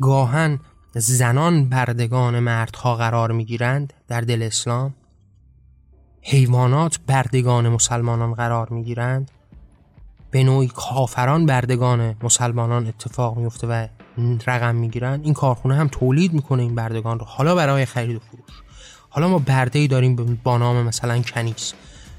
[0.00, 0.60] گاهن
[0.94, 4.94] زنان بردگان مردها قرار می‌گیرند در دل اسلام.
[6.22, 9.30] حیوانات بردگان مسلمانان قرار می‌گیرند.
[10.30, 13.86] به نوعی کافران بردگان مسلمانان اتفاق میفته و
[14.46, 15.24] رقم می‌گیرند.
[15.24, 17.26] این کارخونه هم تولید می‌کنه این بردگان رو.
[17.28, 18.62] حالا برای خرید و فروش.
[19.08, 21.72] حالا ما برده ای داریم با نام مثلا کنیس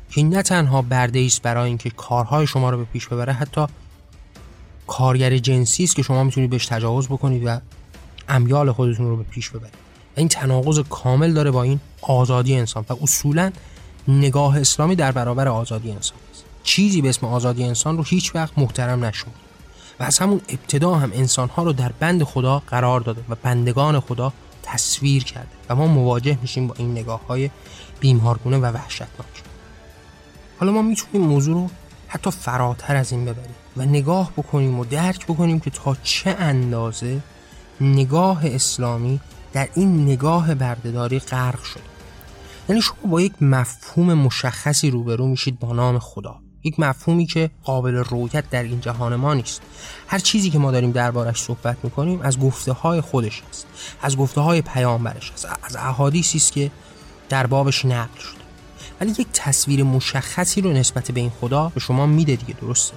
[0.09, 3.65] که نه تنها برده است برای اینکه کارهای شما رو به پیش ببره حتی
[4.87, 7.59] کارگر جنسی است که شما می‌تونید بهش تجاوز بکنید و
[8.31, 9.73] امیال خودتون رو به پیش ببرید.
[10.15, 12.85] این تناقض کامل داره با این آزادی انسان.
[12.89, 13.51] و اصولا
[14.07, 16.43] نگاه اسلامی در برابر آزادی انسان است.
[16.63, 19.27] چیزی به اسم آزادی انسان رو هیچ وقت محترم نشد
[19.99, 24.33] و از همون ابتدا هم انسانها رو در بند خدا قرار داده و بندگان خدا
[24.63, 25.49] تصویر کرده.
[25.69, 27.49] و ما مواجه میشیم با این نگاه های
[27.99, 29.43] بیمارگونه و وحشتناک.
[30.59, 31.69] حالا ما می‌تونیم موضوع رو
[32.07, 37.21] حتی فراتر از این ببریم و نگاه بکنیم و درک بکنیم که تا چه اندازه
[37.81, 39.19] نگاه اسلامی
[39.53, 41.83] در این نگاه بردهداری غرق شده
[42.69, 46.39] یعنی شما با یک مفهوم مشخصی روبرو میشید با نام خدا.
[46.63, 49.61] یک مفهومی که قابل رویت در این جهان ما نیست.
[50.07, 53.67] هر چیزی که ما داریم دربارش صحبت می‌کنیم از گفته های خودش است.
[54.01, 55.47] از گفته های پیامبرش است.
[55.63, 56.71] از احادیثی است که
[57.29, 58.41] در بابش نقل شده.
[59.01, 62.93] ولی یک تصویر مشخصی رو نسبت به این خدا به شما میده دیگه درسته؟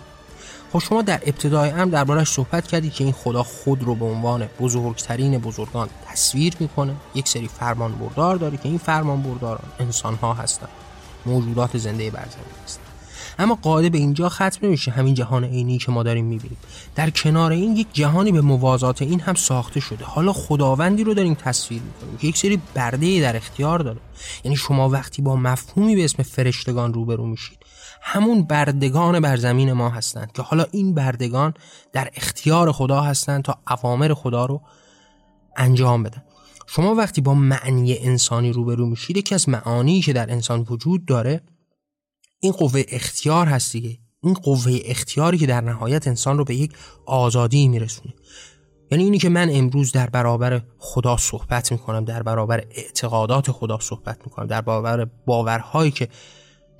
[0.74, 4.48] خب شما در ابتدای امر دربارش صحبت کردید که این خدا خود رو به عنوان
[4.60, 6.94] بزرگترین بزرگان تصویر می‌کنه.
[7.14, 10.68] یک سری فرمان بردار داره که این فرمان برداران انسان ها هستن.
[11.26, 12.83] موجودات زنده بر زمین هستن.
[13.38, 16.56] اما قاعده به اینجا ختم نمیشه همین جهان عینی که ما داریم می‌بینیم.
[16.94, 20.04] در کنار این یک جهانی به موازات این هم ساخته شده.
[20.04, 24.00] حالا خداوندی رو داریم تصویر می‌کنیم که یک سری برده در اختیار داره.
[24.44, 27.58] یعنی شما وقتی با مفهومی به اسم فرشتگان روبرو میشید
[28.06, 31.54] همون بردگان بر زمین ما هستند که حالا این بردگان
[31.92, 34.60] در اختیار خدا هستند تا اوامر خدا رو
[35.56, 36.22] انجام بدن.
[36.66, 41.40] شما وقتی با معنی انسانی روبرو میشید یکی از معانی که در انسان وجود داره
[42.44, 43.98] این قوه اختیار هست دیگه.
[44.22, 46.72] این قوه اختیاری که در نهایت انسان رو به یک
[47.06, 48.14] آزادی میرسونه.
[48.90, 54.18] یعنی اینی که من امروز در برابر خدا صحبت می‌کنم در برابر اعتقادات خدا صحبت
[54.24, 56.08] می‌کنم در برابر باورهایی که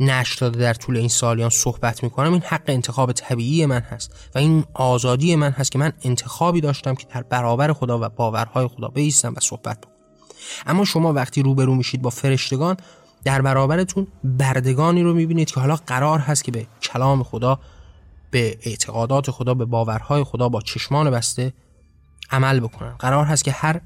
[0.01, 4.39] نشر داده در طول این سالیان صحبت می‌کنم این حق انتخاب طبیعی من هست و
[4.39, 8.89] این آزادی من هست که من انتخابی داشتم که در برابر خدا و باورهای خدا
[8.89, 9.95] بیستم و صحبت بکنم.
[10.67, 12.77] اما شما وقتی روبرو میشید با فرشتگان
[13.25, 17.59] در برابرتون بردگانی رو می‌بینید که حالا قرار هست که به کلام خدا
[18.31, 21.53] به اعتقادات خدا به باورهای خدا با چشمان بسته
[22.31, 22.95] عمل بکنن.
[22.99, 23.81] قرار هست که هر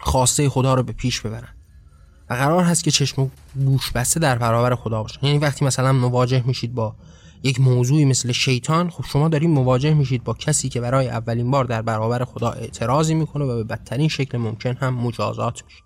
[0.00, 1.48] خواسته خدا رو به پیش ببرن.
[2.30, 3.28] و قرار هست که چشم و
[3.64, 6.94] گوش بسته در برابر خدا باشن یعنی وقتی مثلا مواجه میشید با
[7.42, 11.64] یک موضوعی مثل شیطان خب شما داریم مواجه میشید با کسی که برای اولین بار
[11.64, 15.83] در برابر خدا اعتراضی می‌کنه و به بدترین شکل ممکن هم مجازات میشه.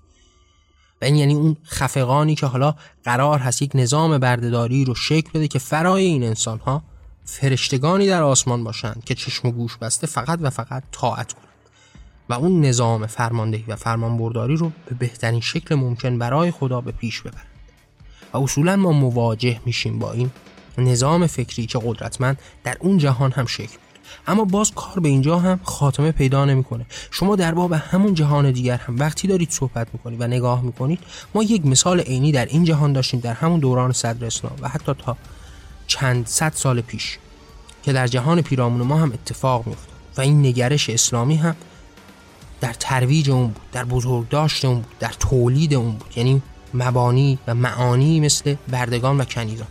[1.02, 5.48] و این یعنی اون خفقانی که حالا قرار هست یک نظام بردهداری رو شکل بده
[5.48, 6.82] که فرای این انسان ها
[7.24, 11.48] فرشتگانی در آسمان باشند که چشم و گوش بسته فقط و فقط طاعت کنند.
[12.28, 17.20] و اون نظام فرماندهی و فرمانبرداری رو به بهترین شکل ممکن برای خدا به پیش
[17.20, 17.46] ببرند.
[18.32, 20.30] و اصولا ما مواجه میشیم با این
[20.78, 23.78] نظام فکری که قدرتمند در اون جهان هم شکل
[24.26, 26.86] اما باز کار به اینجا هم خاتمه پیدا نمی‌کنه.
[27.10, 30.98] شما در باب همون جهان دیگر هم وقتی دارید صحبت می‌کنید و نگاه می‌کنید
[31.34, 34.94] ما یک مثال عینی در این جهان داشتیم در همون دوران صدر اسلام و حتی
[34.94, 35.16] تا
[35.86, 37.18] چند صد سال پیش
[37.82, 41.56] که در جهان پیرامون ما هم اتفاق میافتاد و این نگرش اسلامی هم
[42.60, 46.12] در ترویج اون بود در بزرگداشت اون بود در تولید اون بود.
[46.16, 46.42] یعنی
[46.74, 49.68] مبانی و معانی مثل بردگان و کنیزان.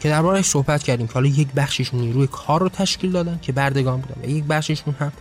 [0.00, 4.00] که دربارش صحبت کردیم که حالا یک بخششون نیروی کار رو تشکیل دادن که بردگان
[4.00, 5.12] بودن و یک بخششون هم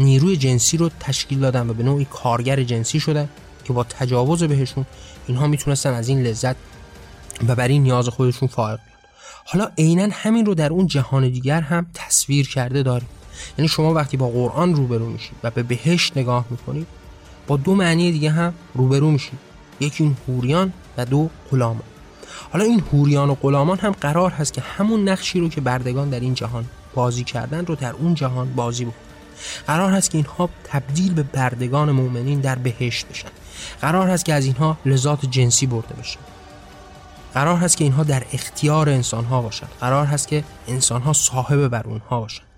[0.00, 3.28] نیروی جنسی رو تشکیل دادن و به نوعی کارگر جنسی شدن
[3.64, 4.86] که با تجاوز بهشون
[5.26, 6.56] اینها می‌تونستن از این لذت
[7.48, 8.78] و بر این نیاز خودشون فائق
[9.44, 13.08] حالا عینا همین رو در اون جهان دیگر هم تصویر کرده داریم.
[13.58, 16.86] یعنی شما وقتی با قرآن روبرو میشید و به بهشت نگاه می‌کنید
[17.46, 19.38] با دو معنی دیگه هم روبرو میشید.
[19.80, 21.82] یکی این هوریان و دو غلامان
[22.52, 26.20] حالا این هوریان و غلامان هم قرار هست که همون نقشی رو که بردگان در
[26.20, 26.64] این جهان
[26.94, 29.00] بازی کردن رو در اون جهان بازی بکنن.
[29.66, 33.28] قرار هست که اینها تبدیل به بردگان مؤمنین در بهشت بشن.
[33.80, 36.18] قرار هست که از اینها لذات جنسی برده بشه
[37.34, 41.68] قرار هست که اینها در اختیار انسان ها باشند قرار هست که انسان ها صاحب
[41.68, 42.49] بر اونها باشند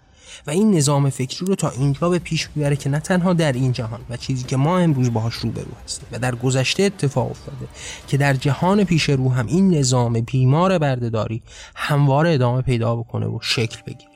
[0.46, 3.72] و این نظام فکری رو تا اینجا به پیش می‌بره که نه تنها در این
[3.72, 7.68] جهان و چیزی که ما امروز باهاش روبرو هستیم و در گذشته اتفاق افتاده
[8.08, 11.42] که در جهان پیش رو هم این نظام بیمار بردهداری
[11.74, 14.12] همواره ادامه پیدا بکنه و شکل بگیره.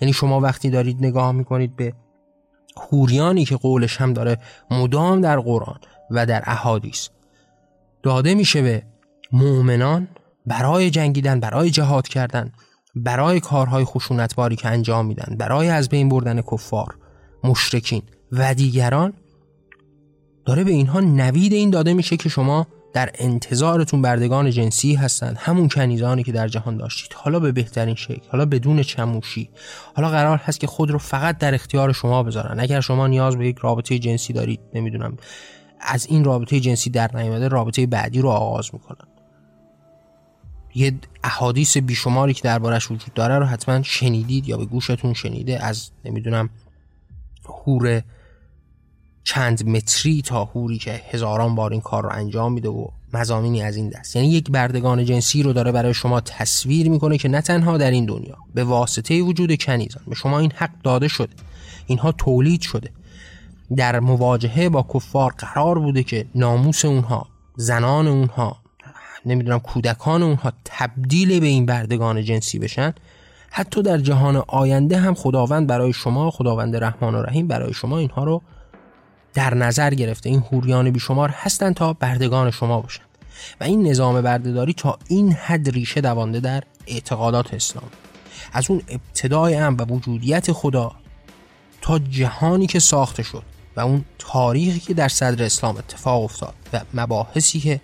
[0.00, 1.92] یعنی شما وقتی دارید نگاه می‌کنید به
[2.76, 4.38] هوریانی که قولش هم داره
[4.70, 7.08] مدام در قرآن و در احادیث
[8.02, 8.82] داده میشه به
[9.32, 10.08] مؤمنان
[10.46, 12.52] برای جنگیدن برای جهاد کردن
[12.94, 16.94] برای کارهای خشونتباری که انجام میدن برای از بین بردن کفار
[17.44, 19.12] مشرکین و دیگران
[20.44, 25.68] داره به اینها نوید این داده میشه که شما در انتظارتون بردگان جنسی هستند همون
[25.68, 27.12] کنیزانی که در جهان داشتید.
[27.14, 29.50] حالا به بهترین شکل حالا بدون چموشی.
[29.96, 32.60] حالا قرار هست که خود رو فقط در اختیار شما بذارن.
[32.60, 35.16] اگر شما نیاز به یک رابطه جنسی دارید نمی‌دونم
[35.80, 39.09] از این رابطه جنسی در نیامده رابطه بعدی رو آغاز می‌کنن.
[40.74, 45.90] یه احادیث بیشماری که دربارش وجود داره رو حتما شنیدید یا به گوشتون شنیده از
[46.04, 46.50] نمی‌دونم
[47.66, 48.02] هور
[49.24, 53.76] چند متری تا هوری که هزاران بار این کار رو انجام میده و مزامینی از
[53.76, 54.16] این دست.
[54.16, 58.06] یعنی یک بردگان جنسی رو داره برای شما تصویر می‌کنه که نه تنها در این
[58.06, 61.32] دنیا به واسطه وجود کنیزان به شما این حق داده شده.
[61.86, 62.90] اینها تولید شده.
[63.76, 68.59] در مواجهه با کفار قرار بوده که ناموس اونها زنان اونها
[69.26, 72.94] نمی‌دونم کودکان اونها تبدیل به این بردگان جنسی بشن
[73.50, 78.24] حتی در جهان آینده هم خداوند برای شما خداوند رحمان و رحیم برای شما اینها
[78.24, 78.42] رو
[79.34, 80.30] در نظر گرفته.
[80.30, 83.06] این حوریان بیشمار هستند تا بردگان شما باشند.
[83.60, 87.88] و این نظام بردهداری تا این حد ریشه دوانده در اعتقادات اسلام.
[88.52, 90.92] از اون ابتدای هم و وجودیت خدا
[91.80, 93.42] تا جهانی که ساخته شد
[93.76, 97.80] و اون تاریخی که در صدر اسلام اتفاق افتاد و مباحثی که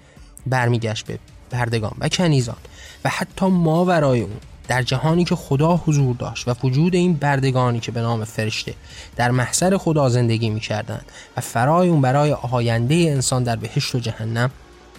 [0.47, 1.19] برمیگشت به
[1.51, 2.57] بردگان و کنیزان
[3.05, 4.37] و حتی ما برای اون
[4.69, 8.75] در جهانی که خدا حضور داشت و وجود این بردگانی که به نام فرشته
[9.17, 11.05] در محضر خدا زندگی می‌کردند
[11.37, 14.51] و فرای اون برای آینده انسان در بهشت و جهنم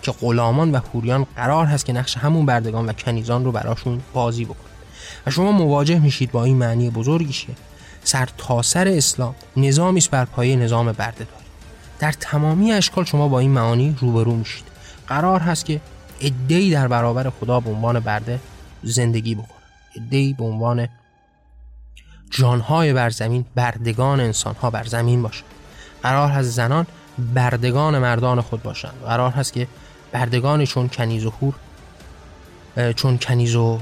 [0.02, 4.46] که غلامان و حوریان قرار هست که نقش همون بردگان و کنیزان رو براشون بازی
[4.46, 4.78] بکنند
[5.28, 7.48] و شما مواجه میشید با این معنی بزرگیشه
[8.04, 11.48] سر تاسر اسلام نظامی است بر پایه نظام بردهداری.
[12.00, 14.77] در تمامی اشکال شما با این معانی روبرو میشید.
[15.08, 15.82] قرار هست که
[16.22, 18.40] ادهی در برابر خدا به عنوان برده
[18.84, 19.48] زندگی بکنه.
[19.96, 20.88] ادهی به عنوان
[22.30, 25.44] جانهای بر زمین بردگان انسانها بر زمین باشه.
[26.04, 26.88] قرار هست زنان
[27.34, 28.94] بردگان مردان خود باشند.
[29.06, 29.68] قرار هست که
[30.12, 31.56] بردگانی چون کنیز و خور
[32.96, 33.80] چون کنیز و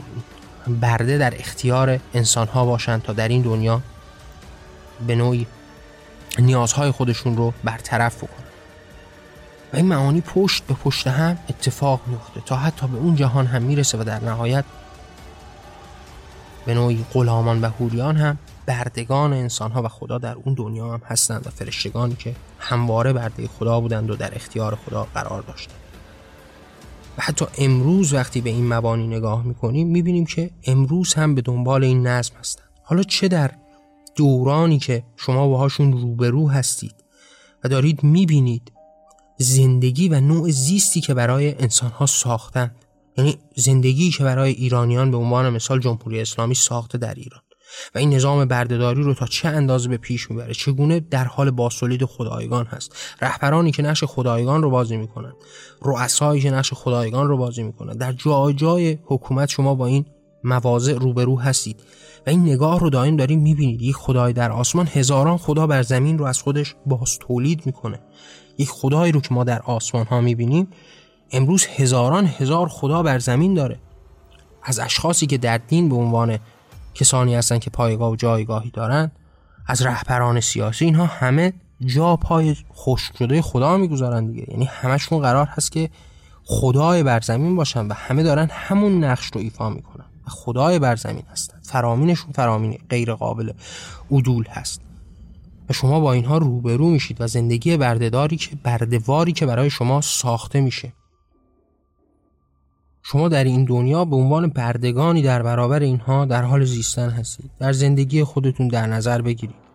[0.67, 3.81] برده در اختیار انسانها باشند تا در این دنیا
[5.07, 5.47] به نوعی
[6.39, 8.44] نیازهای خودشون رو برطرف بکنن.
[9.75, 13.63] و این معانی پشت به پشت هم اتفاق میفته تا حتی به اون جهان هم
[13.63, 14.65] می‌رسه و در نهایت
[16.65, 21.01] به نوعی غلامان و حوریان هم بردگان انسان ها و خدا در اون دنیا هم
[21.05, 25.79] هستند و فرشتگانی که همواره برده خدا بودند و در اختیار خدا قرار داشتند.
[27.17, 31.83] و حتی امروز وقتی به این مبانی نگاه می‌کنیم می‌بینیم که امروز هم به دنبال
[31.83, 32.69] این نظم هستند.
[32.83, 33.51] حالا چه در
[34.15, 36.95] دورانی که شما باهاشون روبرو هستید
[37.63, 38.71] و دارید می‌بینید
[39.38, 42.76] زندگی و نوع زیستی که برای انسانها ساختن.
[43.17, 47.41] یعنی زندگی که برای ایرانیان به عنوان مثال جمهوری اسلامی ساخته در ایران.
[47.95, 52.06] و این نظام بردهداری رو تا چه اندازه به پیش می‌بره؟ چگونه در حال باسولید
[52.06, 55.34] خدایگان هست؟ رهبرانی که نقش خدایگان رو بازی می‌کنن.
[55.82, 57.93] رؤسایی که نقش خدایگان رو بازی می‌کنن.
[57.98, 60.06] در جای جای حکومت شما با این
[60.43, 61.80] مواضع روبرو هستید.
[62.28, 63.82] و این نگاه رو دائم داریم می‌بینید.
[63.82, 68.00] یک خدای در آسمان هزاران خدا بر زمین رو از خودش باز تولید می‌کنه.
[68.58, 70.68] یک خدایی رو که ما در آسمان ها می‌بینیم
[71.32, 73.80] امروز هزاران هزار خدا بر زمین داره.
[74.64, 76.39] از اشخاصی که در دین به عنوان
[76.93, 79.12] کسانی هستن که پایگاه و جایگاهی دارن
[79.68, 81.53] از رهبران سیاسی اینها همه
[81.86, 84.45] جا پای خشک شده خدا می‌گذارن دیگه.
[84.51, 85.89] یعنی همشون قرار هست که
[86.43, 90.06] خدای بر زمین باشن و همه دارن همون نقش رو ایفا می‌کنن.
[90.28, 91.60] و خدای بر زمین هستن.
[91.64, 93.51] فرامینشون فرامین غیر قابل
[94.12, 94.82] عدول هست.
[95.70, 100.61] و شما با اینها روبرو میشید و زندگی بردهداری که بردهواری که برای شما ساخته
[100.61, 100.93] میشه.
[103.03, 107.51] شما در این دنیا به عنوان بردگانی در برابر اینها در حال زیستن هستید.
[107.59, 109.66] در زندگی خودتون در نظر بگیرید.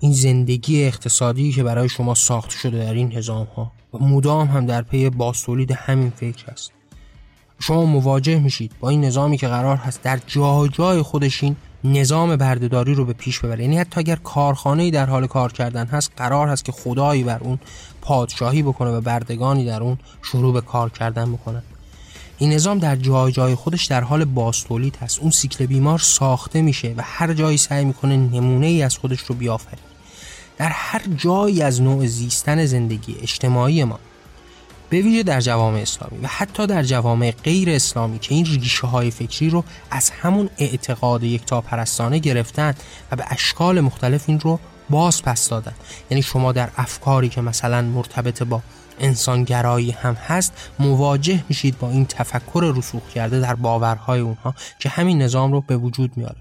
[0.00, 4.66] این زندگی اقتصادی که برای شما ساخته شده در این نظام ها و مدام هم
[4.66, 6.72] در پی باستولید همین فکر است
[7.60, 12.36] شما مواجه میشید با این نظامی که قرار هست در جای جای خودش این نظام
[12.36, 13.62] بردهداری رو به پیش ببره.
[13.62, 17.58] یعنی حتی اگر کارخانه در حال کار کردن هست قرار هست که خدایی بر اون
[18.00, 21.62] پادشاهی بکنه و بردگانی در اون شروع به کار کردن بکنن
[22.38, 25.18] این نظام در جای جای خودش در حال باستولید هست.
[25.20, 29.34] اون سیکل بیمار ساخته میشه و هر جایی سعی می‌کنه نمونه ای از خودش رو
[29.34, 29.88] بیافرید
[30.58, 33.98] در هر جایی از نوع زیستن زندگی اجتماعی ما
[34.90, 39.10] به ویژه در جوامع اسلامی و حتی در جوامع غیر اسلامی که این ریشه های
[39.10, 42.74] فکری رو از همون اعتقاد یکتا پرستانه گرفتن
[43.12, 44.58] و به اشکال مختلف این رو
[44.90, 45.74] باز پس دادن.
[46.10, 48.62] یعنی شما در افکاری که مثلا مرتبط با
[49.00, 55.22] انسانگرایی هم هست مواجه میشید با این تفکر رسوخ کرده در باورهای اونها که همین
[55.22, 56.36] نظام رو به وجود میاره.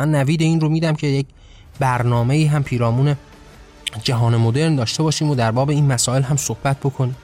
[0.00, 1.26] من نوید این رو میدم که یک
[1.78, 3.16] برنامه هم پیرامون
[4.02, 7.16] جهان مدرن داشته باشیم و در باب این مسائل هم صحبت بکنیم.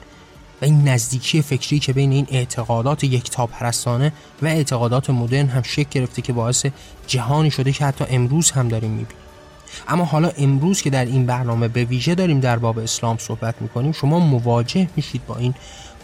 [0.63, 6.33] این نزدیکی فکری که بین این اعتقادات یکتاپرستانه و اعتقادات مدرن هم شکل گرفته که
[6.33, 6.65] باعث
[7.07, 9.17] جهانی شده که حتی امروز هم داریم می‌بینیم.
[9.87, 13.91] اما حالا امروز که در این برنامه به ویژه داریم در باب اسلام صحبت می‌کنیم
[13.91, 15.53] شما مواجه میشید با این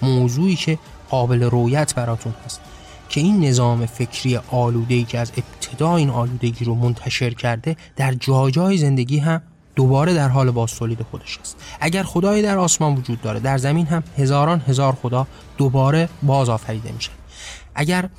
[0.01, 0.79] موضوعی که
[1.09, 2.61] قابل رویت براتون هست
[3.09, 8.51] که این نظام فکری آلوده که از ابتدا این آلودگی رو منتشر کرده در جای
[8.51, 9.41] جای زندگی هم
[9.79, 11.57] دوباره در حال باستولید خودش است.
[11.79, 15.27] اگر خدایی در آسمان وجود داره در زمین هم هزاران هزار خدا
[15.57, 17.11] دوباره باز آفریده میشن
[17.75, 18.09] اگر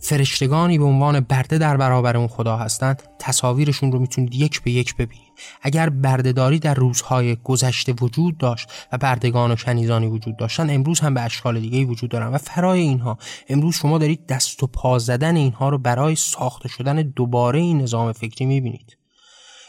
[0.00, 4.96] فرشتگانی به عنوان برده در برابر اون خدا هستند تصاویرشون رو می‌تونید یک به یک
[4.96, 5.32] ببینید.
[5.62, 11.14] اگر بردهداری در روزهای گذشته وجود داشت و بردگان و کنیزانی وجود داشتن امروز هم
[11.14, 13.18] به اشکال دیگه وجود دارن و فرای اینها.
[13.48, 18.12] امروز شما دارید دست و پا زدن اینها رو برای ساخته شدن دوباره این نظام
[18.12, 18.97] فکری می‌بینید.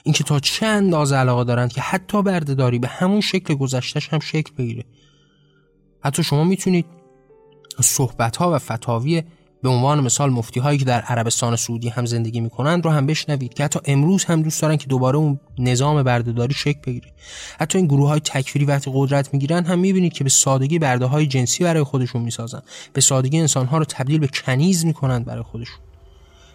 [0.04, 4.54] اینکه تا چه اندازه علاقه دارند که حتی بردهداری به همون شکل گذشتش هم شکل
[4.58, 4.84] بگیره.
[6.04, 6.86] حتی شما می‌تونید
[7.82, 9.24] صحبت ها و فتاوی
[9.64, 13.54] به عنوان مثال مفتی هایی که در عربستان سعودی هم زندگی می‌کنند رو هم بشنوید
[13.54, 17.14] که حتی امروز هم دوست دارن که دوباره اون نظام بردهداری شکل بگیره.
[17.60, 21.28] حتی این گروه های تکفیری وقتی قدرت می‌گیرن هم می‌بینید که به سادگی برده های
[21.28, 22.62] جنسی برای خودشون می‌سازن.
[22.94, 25.80] به سادگی انسان ها رو تبدیل به کنیز می‌کنند برای خودشون.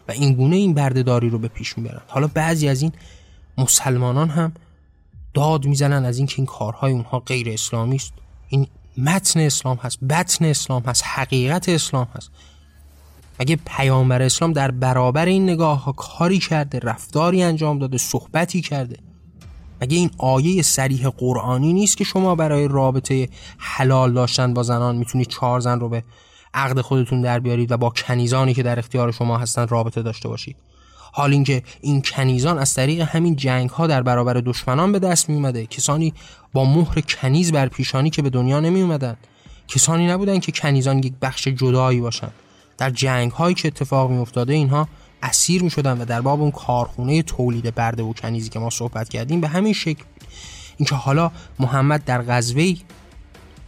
[0.09, 2.92] و این گونه این بردهداری رو به پیش می‌برند حالا بعضی از این
[3.59, 4.52] مسلمانان هم
[5.34, 8.12] داد می‌زنن از اینکه این کارهای اونها غیر اسلامی است.
[8.48, 8.66] این
[8.98, 12.30] متن اسلام هست بطن اسلام هست حقیقت اسلام هست.
[13.38, 18.96] اگه پیامبر اسلام در برابر این نگاه ها کاری کرده رفتاری انجام داده صحبتی کرده
[19.80, 23.28] مگه این آیه سریح قرآنی نیست که شما برای رابطه
[23.59, 26.05] حلال داشتن با زنان می‌تونید چهار زن رو به
[26.55, 30.57] عقد خودتون در بیارید و با کنیزانی که در اختیار شما هستن رابطه داشته باشید؟
[31.16, 35.34] حال اینکه این کنیزان از طریق همین جنگ ها در برابر دشمنان به دست می
[35.34, 36.14] اومده کسانی
[36.52, 39.16] با مهر کنیز بر پیشانی که به دنیا نمی اومدن
[39.68, 42.32] کسانی نبودن که کنیزان یک بخش جدایی باشند
[42.78, 44.88] در جنگ هایی که اتفاق می افتاده اینها
[45.22, 49.08] اسیر می شدن و در باب اون کارخونه تولید برده و کنیزی که ما صحبت
[49.08, 50.04] کردیم به همین شکل.
[50.76, 52.74] اینکه حالا محمد در غزوه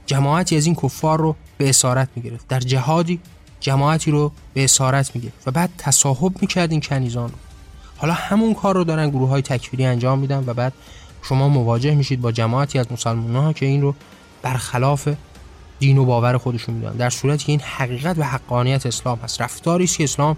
[0.07, 3.20] جماعتی از این کفار رو به اسارت می گرفت در جهادی
[3.61, 7.35] جماعتی رو به اسارت میگه و بعد تصاحب می‌کرد این کنیزان رو.
[7.97, 10.73] حالا همون کار رو دارن گروه های تکفیری انجام میدن و بعد
[11.23, 13.95] شما مواجه میشید با جماعتی از مسلمان ها که این رو
[14.43, 15.09] برخلاف
[15.79, 19.41] دین و باور خودشون میدن در صورتی که این حقیقت و حقانیت اسلام هست.
[19.41, 20.37] رفتاری که اسلام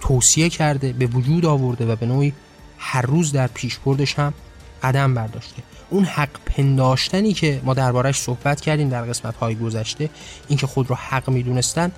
[0.00, 2.32] توصیه کرده به وجود آورده و به نوعی
[2.78, 4.34] هر روز در پیشبردش هم
[4.82, 5.62] قدم برداشته.
[5.90, 10.10] اون حق پنداشتنی که ما دربارش صحبت کردیم در قسمت های گذشته
[10.48, 11.92] اینکه خود رو حق می‌دونستن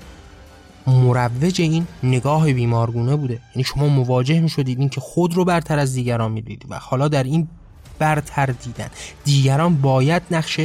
[0.86, 3.40] مروج این نگاه بیمارگونه بوده.
[3.54, 7.08] یعنی شما مواجه می شدید این که خود رو برتر از دیگران می‌دید و حالا
[7.08, 7.48] در این
[7.98, 8.88] برتر دیدن.
[9.24, 10.60] دیگران باید نقش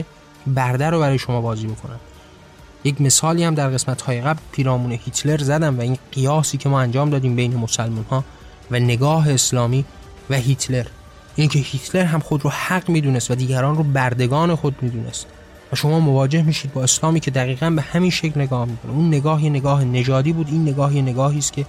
[0.48, 2.00] برده رو برای شما بازی بکنن.
[2.84, 6.82] یک مثالی هم در قسمت های قبل پیرامون هیتلر زدم و این قیاسی که ما
[6.82, 8.24] انجام دادیم بین مسلمان ها
[8.72, 9.86] و نگاه اسلامی
[10.30, 10.86] و هیتلر.
[11.36, 15.28] اینکه هیتلر هم خود رو حق می‌دونست و دیگران رو بردگان خود می‌دونست.
[15.72, 18.92] و شما مواجه میشید با اسلامی که دقیقا به همین شکل نگاه می‌کنه.
[18.92, 20.48] اون نگاه یه نگاه نژادی بود.
[20.48, 21.66] این نگاه یه نگاهی است که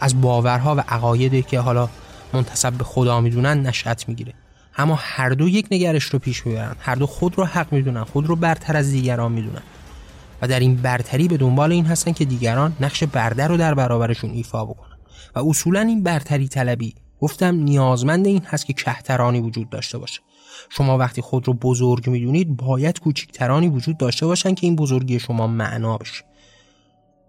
[0.00, 1.88] از باورها و عقایدی که حالا
[2.32, 4.34] منتسب به خدا می‌دونن نشأت می‌گیره.
[4.76, 6.76] اما هر دو یک نگرش رو پیش می‌برن.
[6.80, 8.04] هر دو خود رو حق می‌دونن.
[8.04, 9.62] خود رو برتر از دیگران می‌دونن.
[10.42, 14.30] و در این برتری به دنبال این هستن که دیگران نقش برده رو در برابرشون
[14.30, 14.96] ایفا بکنن.
[15.34, 20.20] و اصولا این برتری طلبی گفتم نیازمند این هست که کهترانی وجود داشته باشه.
[20.72, 25.46] شما وقتی خود رو بزرگ می‌دونید باید کوچکترانی وجود داشته باشن که این بزرگی شما
[25.46, 26.24] معنا بشه.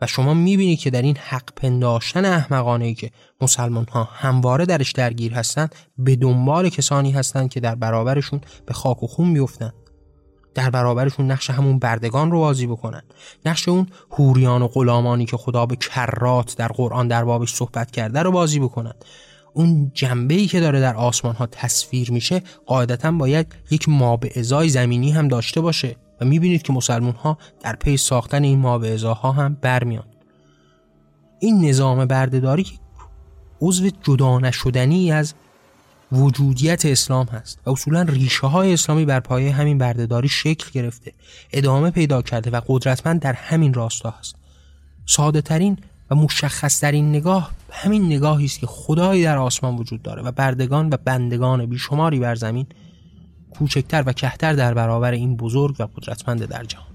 [0.01, 3.11] و شما می‌بینید که در این حق پنداشتن احمقانه ای که
[3.41, 9.03] مسلمان ها همواره درش درگیر هستند به دنبال کسانی هستند که در برابرشون به خاک
[9.03, 9.73] و خون میفتند
[10.53, 13.01] در برابرشون نقش همون بردگان رو بازی بکنن.
[13.45, 18.21] نقش اون هوریان و غلامانی که خدا به کرات در قرآن در بابش صحبت کرده
[18.21, 18.93] رو بازی بکنن.
[19.53, 23.85] اون جنبه ای که داره در آسمان ها تصویر میشه قاعدتا باید یک
[24.35, 29.31] ازای زمینی هم داشته باشه و می‌بینید که مسلمون ها در پی ساختن این ازاها
[29.31, 30.05] هم برمیان.
[31.39, 32.65] این نظام بردهداری
[33.61, 35.33] عضو جدا نشدنی از
[36.11, 41.13] وجودیت اسلام هست و اصولا ریشه های اسلامی بر پایه همین بردهداری شکل گرفته
[41.53, 44.35] ادامه پیدا کرده و قدرتمند در همین راستا هست.
[45.05, 45.77] ساده ترین
[46.11, 50.89] و مشخص ترین نگاه همین نگاهی است که خدایی در آسمان وجود داره و بردگان
[50.89, 52.65] و بندگان بیشماری بر زمین
[53.51, 56.85] کوچکتر و کهتر در برابر این بزرگ و قدرتمند در جهان.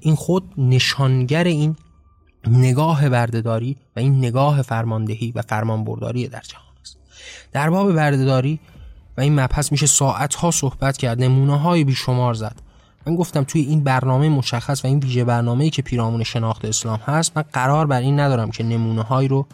[0.00, 1.76] این خود نشانگر این
[2.46, 6.96] نگاه بردهداری و این نگاه فرماندهی و فرمانبرداری در جهان است.
[7.52, 8.60] در باب بردهداری
[9.16, 12.56] و این مبحث میشه ساعت ها صحبت کرد نمونه های بیشمار زد.
[13.06, 17.36] من گفتم توی این برنامه مشخص و این ویژه برنامه‌ای که پیرامون شناخت اسلام هست
[17.36, 19.46] من قرار بر این ندارم که نمونه هایی رو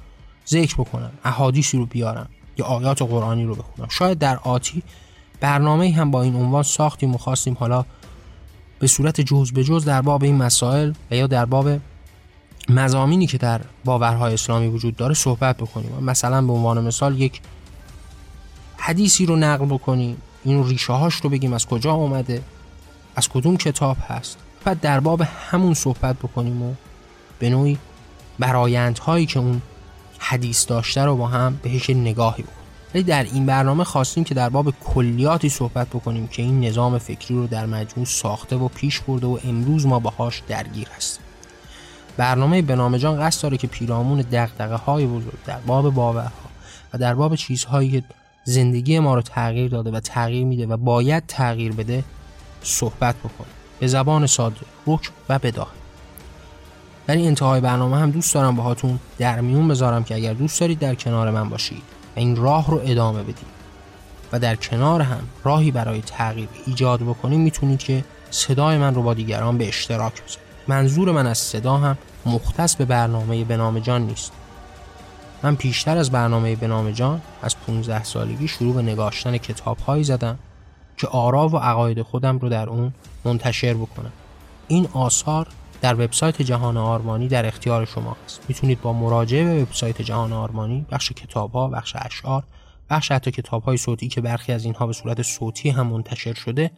[0.49, 2.29] ذکر بکنم احادیثی رو بیارم
[2.59, 3.89] یا آیات قرآنی رو بخونم.
[3.89, 4.83] شاید در آتی
[5.41, 7.85] برنامه هم با این عنوان ساختیم و خواستیم حالا
[8.79, 11.69] به صورت جز به جز در باب این مسائل و یا در باب
[12.69, 15.91] مزامینی که در باورهای اسلامی وجود داره صحبت بکنیم.
[16.01, 17.41] مثلا به عنوان مثال یک
[18.77, 20.17] حدیثی رو نقل بکنیم.
[20.45, 22.43] این ریشه هاش رو بگیم از کجا اومده.
[23.21, 26.75] از کدوم کتاب هست؟ بعد در باب همون صحبت بکنیم و
[27.39, 27.79] به نوعی
[28.39, 29.63] برایندهایی که اون
[30.19, 32.59] حدیث داشته رو با هم بهش نگاهی بکنیم.
[32.95, 37.35] ولی در این برنامه خواستیم که در باب کلیاتی صحبت بکنیم که این نظام فکری
[37.35, 41.25] رو در مجموع ساخته و پیش برده و امروز ما باهاش درگیر هستیم.
[42.17, 46.51] برنامه به نام جان قصد داره که پیرامون دقدقه های بزرگ در باب باورها
[46.95, 48.03] و در باب چیزهایی که
[48.45, 52.05] زندگی ما رو تغییر داده و تغییر میده و باید تغییر بده
[52.63, 55.71] صحبت بکنیم به زبان ساده رک و بداه
[57.07, 60.79] در این انتهای برنامه هم دوست دارم باهاتون در میون بذارم که اگر دوست دارید
[60.79, 61.83] در کنار من باشید
[62.17, 63.61] و این راه رو ادامه بدید
[64.33, 69.15] و در کنار هم راهی برای تغییر ایجاد بکنید می‌تونید که صدای من رو با
[69.15, 70.51] دیگران به اشتراک بذارید.
[70.69, 74.33] منظور من از صدا هم مختص به برنامه به نام جان نیست.
[75.43, 80.05] من پیشتر از برنامه به نام جان از 15 سالگی شروع به نگاشتن کتاب هایی
[80.05, 80.39] زدم
[81.01, 82.93] که آرا و عقاید خودم رو در اون
[83.25, 84.13] منتشر بکنم.
[84.69, 85.47] این آثار
[85.81, 90.87] در وبسایت جهان آرمانی در اختیار شما است می‌تونید با مراجعه به وبسایت جهان آرمانی
[90.91, 92.45] بخش کتاب ها بخش اشعار
[92.91, 96.71] بخش حتی کتاب های صوتی که برخی از اینها به صورت صوتی هم منتشر شده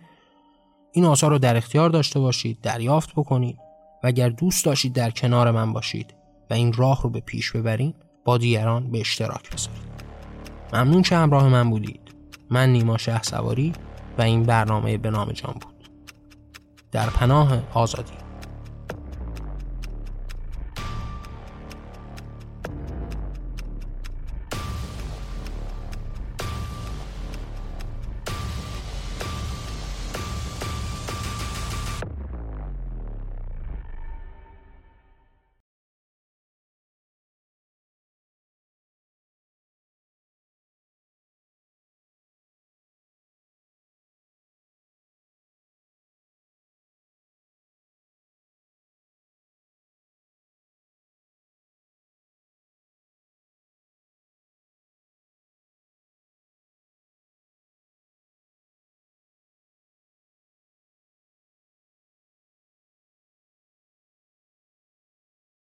[0.92, 3.58] این آثار رو در اختیار داشته باشید دریافت بکنید
[4.02, 6.14] و اگر دوست داشتید در کنار من باشید
[6.50, 7.94] و این راه رو به پیش ببرید
[8.24, 9.92] با دیگران به اشتراک بذارید.
[10.72, 12.00] ممنون که همراه من بودید.
[12.50, 13.72] من نیما شه سواری
[14.18, 15.88] و این برنامه به نام جان بود.
[16.92, 18.12] در پناه آزادی.